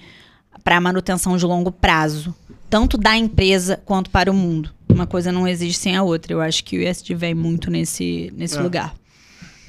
[0.65, 2.35] para a manutenção de longo prazo,
[2.69, 4.74] tanto da empresa quanto para o mundo.
[4.89, 6.33] Uma coisa não existe sem a outra.
[6.33, 8.61] Eu acho que o ISD vem muito nesse, nesse é.
[8.61, 8.95] lugar.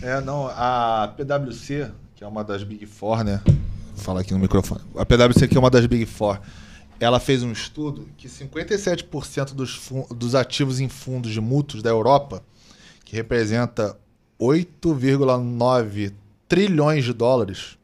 [0.01, 3.41] É, não, a PwC, que é uma das Big Four, né?
[3.45, 4.82] Vou falar aqui no microfone.
[4.97, 6.39] A PwC, que é uma das Big Four,
[6.99, 12.43] ela fez um estudo que 57% dos, dos ativos em fundos de mútuos da Europa,
[13.03, 13.97] que representa
[14.39, 16.13] 8,9
[16.47, 17.78] trilhões de dólares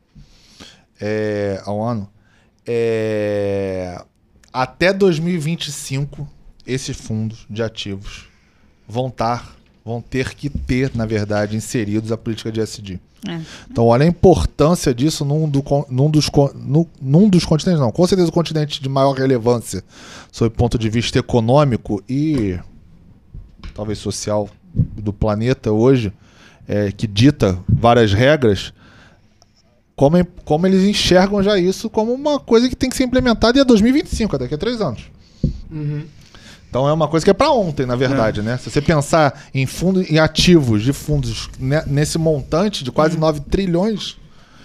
[0.99, 2.09] é, ao ano,
[2.65, 4.03] é,
[4.53, 6.29] até 2025
[6.71, 8.27] esses fundos de ativos
[8.87, 12.99] vão estar, vão ter que ter, na verdade, inseridos a política de SD.
[13.27, 13.39] É.
[13.69, 17.91] Então, olha a importância disso num, do, num, dos, num, num dos continentes, não.
[17.91, 19.83] Com certeza o continente de maior relevância,
[20.31, 22.59] sob o ponto de vista econômico e
[23.73, 26.11] talvez social do planeta hoje,
[26.67, 28.73] é, que dita várias regras,
[29.95, 33.61] como, como eles enxergam já isso como uma coisa que tem que ser implementada e
[33.61, 35.11] é 2025, daqui a três anos.
[35.69, 36.03] Uhum.
[36.71, 38.43] Então é uma coisa que é para ontem, na verdade, é.
[38.43, 38.57] né?
[38.57, 41.49] Se você pensar em fundos, em ativos de fundos
[41.85, 43.19] nesse montante de quase hum.
[43.19, 44.15] 9 trilhões,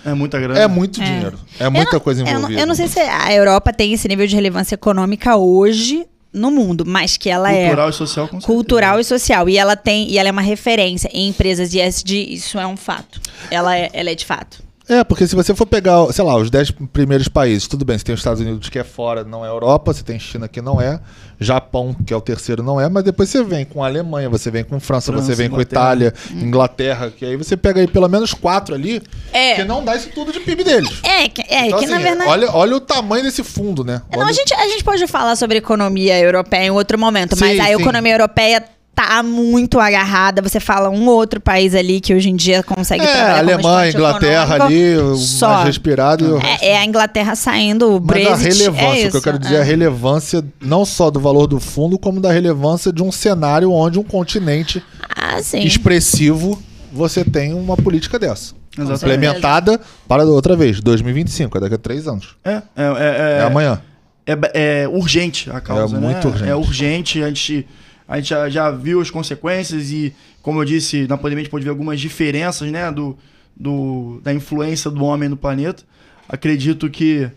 [0.05, 0.61] é muita grana.
[0.61, 1.05] É muito é.
[1.05, 1.37] dinheiro.
[1.59, 2.45] É muita não, coisa envolvida.
[2.45, 6.07] Eu não, eu não, sei se a Europa tem esse nível de relevância econômica hoje
[6.33, 9.59] no mundo, mas que ela cultural é cultural e social, com cultural e social e
[9.59, 13.21] ela tem e ela é uma referência em empresas de ESG, isso é um fato.
[13.51, 14.63] Ela é, ela é de fato.
[14.89, 18.05] É, porque se você for pegar, sei lá, os 10 primeiros países, tudo bem, você
[18.05, 20.81] tem os Estados Unidos que é fora, não é Europa, você tem China que não
[20.81, 21.01] é,
[21.41, 24.49] Japão, que é o terceiro, não é, mas depois você vem com a Alemanha, você
[24.49, 25.67] vem com França, França você vem Inglaterra.
[25.67, 26.41] com Itália, hum.
[26.41, 29.57] Inglaterra, que aí você pega aí pelo menos quatro ali, é.
[29.57, 31.01] que não dá isso tudo de PIB deles.
[31.03, 32.31] É, que, é, então, que assim, na verdade.
[32.31, 34.03] Olha, olha o tamanho desse fundo, né?
[34.13, 34.23] Olha...
[34.23, 37.59] Não, a, gente, a gente pode falar sobre economia europeia em outro momento, sim, mas
[37.59, 37.73] a sim.
[37.73, 40.41] economia europeia tá muito agarrada.
[40.41, 44.65] Você fala um outro país ali que hoje em dia consegue é, trabalhar Alemanha, Inglaterra
[44.65, 45.49] ali, só.
[45.49, 46.39] mais respirado.
[46.39, 48.31] É, é, a Inglaterra saindo, o Brexit.
[48.31, 49.65] Mas a relevância, é o que eu quero dizer é a é.
[49.65, 54.03] relevância não só do valor do fundo, como da relevância de um cenário onde um
[54.03, 54.83] continente
[55.15, 58.55] ah, expressivo você tem uma política dessa.
[58.79, 59.05] Exatamente.
[59.05, 62.37] Implementada para outra vez, 2025, é daqui a três anos.
[62.43, 63.81] É, é, é, é amanhã.
[64.27, 66.07] É, é, urgente a causa, é né?
[66.09, 66.51] muito urgente.
[66.51, 67.67] É urgente, a gente
[68.09, 71.51] a gente já, já viu as consequências e, como eu disse, na pandemia a gente
[71.51, 73.17] pode ver algumas diferenças né, do,
[73.55, 75.83] do, da influência do homem no planeta.
[76.29, 77.29] Acredito que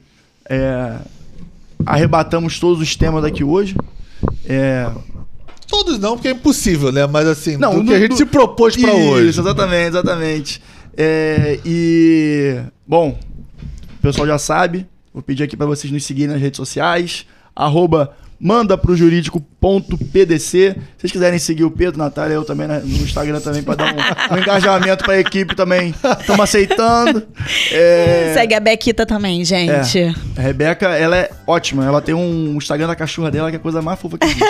[0.49, 0.97] é,
[1.86, 3.76] arrebatamos todos os temas aqui hoje.
[4.45, 4.89] É,
[5.70, 7.05] Todos não, porque é impossível, né?
[7.05, 8.17] Mas assim, não, do, do que a gente do...
[8.17, 9.30] se propôs para hoje.
[9.30, 10.61] Isso, exatamente, exatamente.
[10.97, 13.17] É, e, bom,
[13.99, 14.88] o pessoal já sabe.
[15.13, 17.26] Vou pedir aqui para vocês nos seguirem nas redes sociais.
[17.55, 20.40] Arroba manda pro jurídico.pdc.
[20.40, 23.94] Se vocês quiserem seguir o Pedro, Natália, eu também né, no Instagram também, pra dar
[23.94, 25.94] um, um engajamento pra equipe também.
[26.20, 27.28] Estamos aceitando.
[27.72, 30.16] É, Segue a Bequita também, gente.
[30.38, 31.86] a Rebeca, ela é ótima.
[31.86, 34.44] Ela tem um Instagram da cachorra dela que é a coisa mais fofa que existe.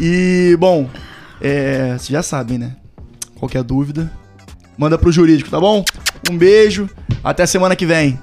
[0.00, 0.88] e, bom,
[1.40, 2.76] é, vocês já sabem, né?
[3.36, 4.10] Qualquer dúvida,
[4.76, 5.84] manda pro jurídico, tá bom?
[6.30, 6.88] Um beijo,
[7.22, 8.18] até semana que vem.